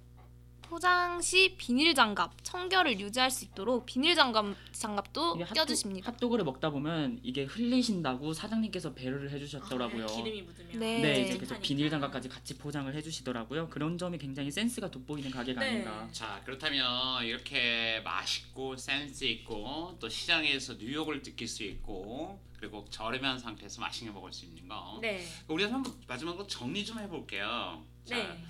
포장 0.74 1.20
시 1.20 1.56
비닐 1.58 1.96
장갑 1.96 2.44
청결을 2.44 3.00
유지할 3.00 3.28
수 3.28 3.44
있도록 3.44 3.86
비닐 3.86 4.14
장갑 4.14 4.54
장갑도 4.70 5.34
이게 5.34 5.44
핫도- 5.44 5.54
껴주십니다. 5.56 6.12
핫도 6.12 6.28
그를 6.28 6.44
먹다 6.44 6.70
보면 6.70 7.18
이게 7.24 7.42
흘리신다고 7.42 8.32
사장님께서 8.32 8.94
배려를 8.94 9.32
해주셨더라고요. 9.32 10.04
아, 10.04 10.06
기름이 10.06 10.42
묻으면. 10.42 10.78
네. 10.78 11.00
네, 11.00 11.12
네, 11.12 11.20
이제 11.22 11.36
그래서. 11.36 11.58
비닐 11.58 11.90
장갑까지 11.90 12.28
같이 12.28 12.56
포장을 12.56 12.94
해주시더라고요. 12.94 13.68
그런 13.68 13.98
점이 13.98 14.16
굉장히 14.18 14.52
센스가 14.52 14.92
돋보이는 14.92 15.32
가게가 15.32 15.60
네. 15.60 15.70
아닌가. 15.70 16.08
자 16.12 16.40
그렇다면 16.44 17.24
이렇게 17.26 18.00
맛있고 18.04 18.76
센스 18.76 19.24
있고 19.24 19.96
또 19.98 20.08
시장에서 20.08 20.74
뉴욕을 20.74 21.20
느낄 21.22 21.48
수 21.48 21.64
있고 21.64 22.38
그리고 22.60 22.84
저렴한 22.90 23.40
상태에서 23.40 23.80
맛있게 23.80 24.08
먹을 24.12 24.32
수 24.32 24.44
있는 24.44 24.68
거. 24.68 25.00
네. 25.02 25.26
우리 25.48 25.64
한번 25.64 25.92
마지막으로 26.06 26.46
정리 26.46 26.84
좀 26.84 27.00
해볼게요. 27.00 27.82
자, 28.04 28.16
네. 28.16 28.44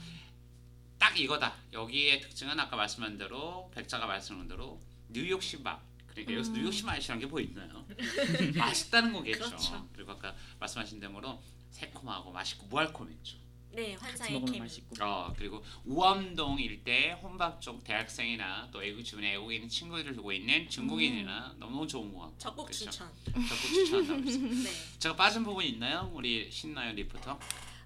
딱 1.01 1.19
이거다. 1.19 1.55
여기의 1.73 2.21
특징은 2.21 2.61
아까 2.61 2.77
말씀한 2.77 3.17
대로 3.17 3.71
백자가 3.75 4.07
말씀한 4.07 4.47
대로 4.47 4.81
뉴욕시 5.09 5.57
맛. 5.63 5.81
그러니까 6.07 6.35
여기서 6.35 6.51
음. 6.53 6.57
뉴욕시 6.59 6.85
맛이라는 6.85 7.27
게뭐 7.27 7.41
있나요? 7.41 7.87
맛있다는 8.55 9.13
거겠죠. 9.15 9.39
그렇죠. 9.47 9.89
그리고 9.95 10.13
아까 10.13 10.35
말씀하신 10.59 11.01
대로 11.01 11.43
새콤하고 11.71 12.31
맛있고 12.31 12.67
무알콜 12.67 13.09
맥주. 13.09 13.37
네, 13.73 13.95
환상의 13.95 14.45
케미. 14.45 14.59
맛있고. 14.59 14.97
어 15.03 15.33
그리고 15.39 15.65
우암동 15.85 16.59
일대 16.61 17.13
혼밥 17.13 17.63
쪽 17.63 17.83
대학생이나 17.85 18.69
또 18.71 18.83
애국 18.85 19.03
주변에 19.03 19.35
애국에 19.35 19.55
있는 19.55 19.69
친구들을 19.69 20.15
두고 20.17 20.33
있는 20.33 20.69
중국인이나 20.69 21.55
너무 21.59 21.87
좋은 21.87 22.13
것 22.13 22.21
같고 22.21 22.39
적극 22.39 22.67
그쵸? 22.67 22.91
추천. 22.91 23.09
적극 23.25 24.27
했습니다. 24.27 24.69
네. 24.69 24.99
제가 24.99 25.17
빠진 25.17 25.45
부분 25.45 25.65
있나요? 25.65 26.11
우리 26.13 26.51
신나요 26.51 26.93
리포터? 26.93 27.39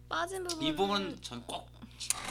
빠진 0.08 0.42
부분 0.44 0.66
이 0.66 0.74
부분은 0.74 1.20
전꼭 1.22 1.70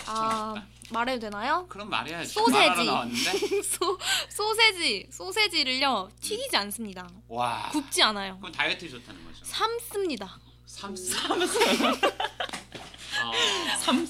아. 0.06 0.56
말해도 0.90 1.20
되나요? 1.22 1.66
그럼 1.70 1.90
말해야지. 1.90 2.34
소세지. 2.34 2.86
나왔는데 2.86 3.32
소 3.64 3.98
소세지 4.30 5.08
소세지를요 5.12 6.10
튀기지 6.22 6.56
않습니다. 6.58 7.08
와. 7.28 7.70
굽지 7.72 8.04
않아요. 8.04 8.38
그럼 8.40 8.52
다이어트에 8.52 8.90
좋다는 8.90 9.24
거죠. 9.26 9.44
삶습니다. 9.44 10.40
삼스. 10.66 11.16
어, 13.24 13.32
삼 13.80 14.08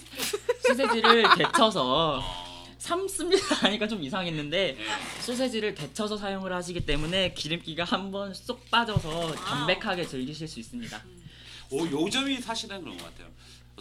소세지를 0.66 1.24
데쳐서 1.38 2.20
어, 2.20 2.44
삶습니다 2.78 3.56
하니까 3.56 3.88
좀 3.88 4.02
이상했는데 4.04 4.76
네. 4.78 5.22
소세지를 5.22 5.76
데쳐서 5.76 6.18
사용을 6.18 6.52
하시기 6.54 6.86
때문에 6.86 7.34
기름기가 7.34 7.84
한번 7.86 8.34
쏙 8.34 8.70
빠져서 8.70 9.36
담백하게 9.36 10.06
즐기실 10.06 10.48
수 10.48 10.60
있습니다. 10.60 11.02
오, 11.70 11.88
요점이 11.88 12.42
사실은 12.42 12.82
그런 12.82 12.98
것 12.98 13.06
같아요. 13.06 13.28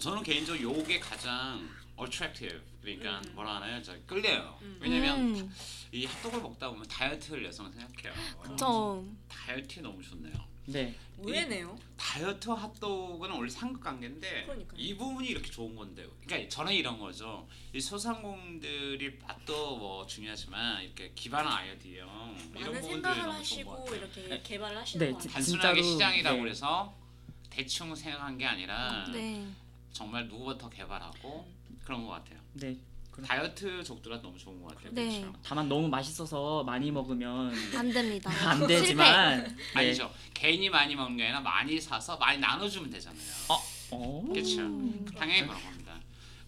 저는 0.00 0.22
개인적으로 0.22 0.62
요게 0.78 1.00
가장 1.00 1.68
attractive 2.00 2.60
그러니까 2.80 3.20
음. 3.20 3.32
뭐라 3.34 3.56
하나요? 3.56 3.82
저 3.82 3.94
끌려요. 4.06 4.58
음. 4.62 4.78
왜냐면 4.80 5.36
음, 5.36 5.54
이 5.92 6.04
핫도그를 6.04 6.42
먹다 6.42 6.68
보면 6.70 6.86
다이어트를 6.88 7.44
여성 7.44 7.70
생각해요. 7.70 8.56
저 8.56 9.04
다이어트 9.28 9.80
너무 9.80 10.02
좋네요. 10.02 10.32
네. 10.66 10.94
의외네요. 11.18 11.78
다이어트 11.96 12.50
핫도그는 12.50 13.36
원래 13.36 13.48
삼각관계인데 13.48 14.44
그러니까요. 14.44 14.80
이 14.80 14.96
부분이 14.96 15.28
이렇게 15.28 15.50
좋은 15.50 15.74
건데 15.76 16.06
그러니까 16.24 16.48
저는 16.48 16.72
이런 16.72 16.98
거죠 16.98 17.48
이 17.72 17.80
소상공들이 17.80 19.18
맛도 19.22 19.76
뭐 19.76 20.06
중요하지만 20.06 20.82
이렇게 20.82 21.12
기반한 21.14 21.52
아이디어 21.52 22.06
이런 22.56 22.80
부분들이 22.80 23.22
너무 23.22 23.44
좋은 23.44 23.64
것 23.64 23.84
같아요 23.84 23.96
이렇게 23.96 24.28
네. 24.28 24.42
개발을 24.42 24.76
하시는 24.78 25.06
네, 25.06 25.12
것 25.12 25.18
같아요. 25.18 25.32
단순하게 25.32 25.82
진짜로, 25.82 25.92
시장이라고 25.92 26.36
네. 26.36 26.42
그래서 26.42 26.94
대충 27.50 27.94
생각한 27.94 28.38
게 28.38 28.46
아니라 28.46 29.04
네. 29.12 29.46
정말 29.92 30.26
누구부터 30.28 30.68
개발하고 30.70 31.46
그런 31.84 32.04
것 32.04 32.10
같아요 32.12 32.38
네. 32.54 32.76
다이어트 33.26 33.84
족들한테 33.84 34.22
너무 34.22 34.38
좋은 34.38 34.62
것 34.62 34.74
같아요 34.74 34.90
네. 34.92 35.20
그렇죠? 35.20 35.38
다만 35.42 35.68
너무 35.68 35.88
맛있어서 35.88 36.64
많이 36.64 36.90
먹으면 36.90 37.52
안 37.76 37.90
됩니다. 37.92 38.30
안 38.48 38.66
되지만 38.66 39.44
네. 39.44 39.56
아니죠 39.74 40.12
개인이 40.34 40.68
많이 40.70 40.96
먹는 40.96 41.16
게 41.16 41.24
아니라 41.24 41.40
많이 41.40 41.78
사서 41.80 42.16
많이 42.16 42.38
나눠주면 42.38 42.90
되잖아요 42.90 43.20
어. 43.48 44.24
그렇죠 44.32 44.60
음. 44.62 45.04
당연히 45.16 45.46
그런 45.46 45.62
겁니다. 45.62 46.00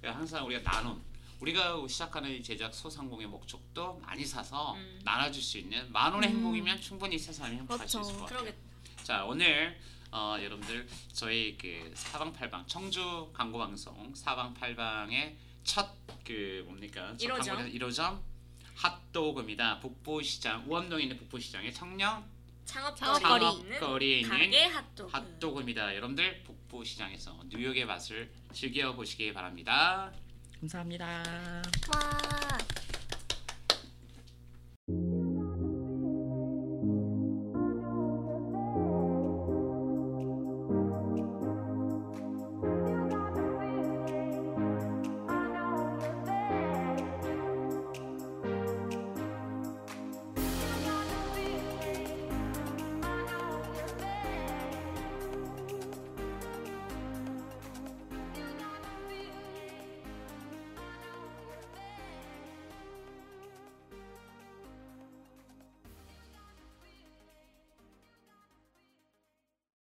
항상 0.02 0.44
우리가 0.46 0.62
나눔, 0.62 1.02
우리가 1.40 1.76
시작하는 1.88 2.30
이 2.30 2.42
제작 2.42 2.74
소상공의 2.74 3.26
목적도 3.26 3.98
많이 4.02 4.24
사서 4.24 4.74
음. 4.74 5.00
나눠줄 5.04 5.42
수 5.42 5.58
있는 5.58 5.90
만 5.92 6.12
원의 6.12 6.30
음. 6.30 6.36
행복이면 6.36 6.80
충분히 6.80 7.18
세상이 7.18 7.56
행복할 7.56 7.88
수 7.88 7.98
그렇죠. 7.98 8.10
있을 8.10 8.20
것 8.20 8.26
같아요. 8.26 8.38
그러겠. 8.40 8.58
자 9.02 9.24
오늘 9.24 9.78
어, 10.16 10.36
여러분들 10.40 10.86
저희 11.12 11.56
그 11.58 11.90
사방팔방 11.94 12.66
청주 12.68 13.28
광고 13.34 13.58
방송 13.58 14.14
사방팔방의 14.14 15.36
첫 15.64 16.04
그 16.24 16.62
뭡니까? 16.66 17.08
첫 17.18 17.22
일호점. 17.22 17.56
광고는 17.56 17.72
1호점 17.78 18.20
핫도그입니다. 18.76 19.78
북부시장 19.80 20.64
우암동에 20.66 21.02
있는 21.02 21.16
북부시장의 21.18 21.72
청년 21.74 22.24
창업거리 22.64 23.20
창업거리에 23.20 24.18
있는 24.20 24.30
가게 24.38 24.64
핫도그. 24.64 25.10
핫도그입니다. 25.12 25.94
여러분들 25.94 26.42
북부시장에서 26.44 27.38
뉴욕의 27.48 27.84
맛을 27.84 28.32
즐겨 28.52 28.94
보시기 28.94 29.32
바랍니다. 29.34 30.10
감사합니다. 30.60 31.06
와. 31.94 32.58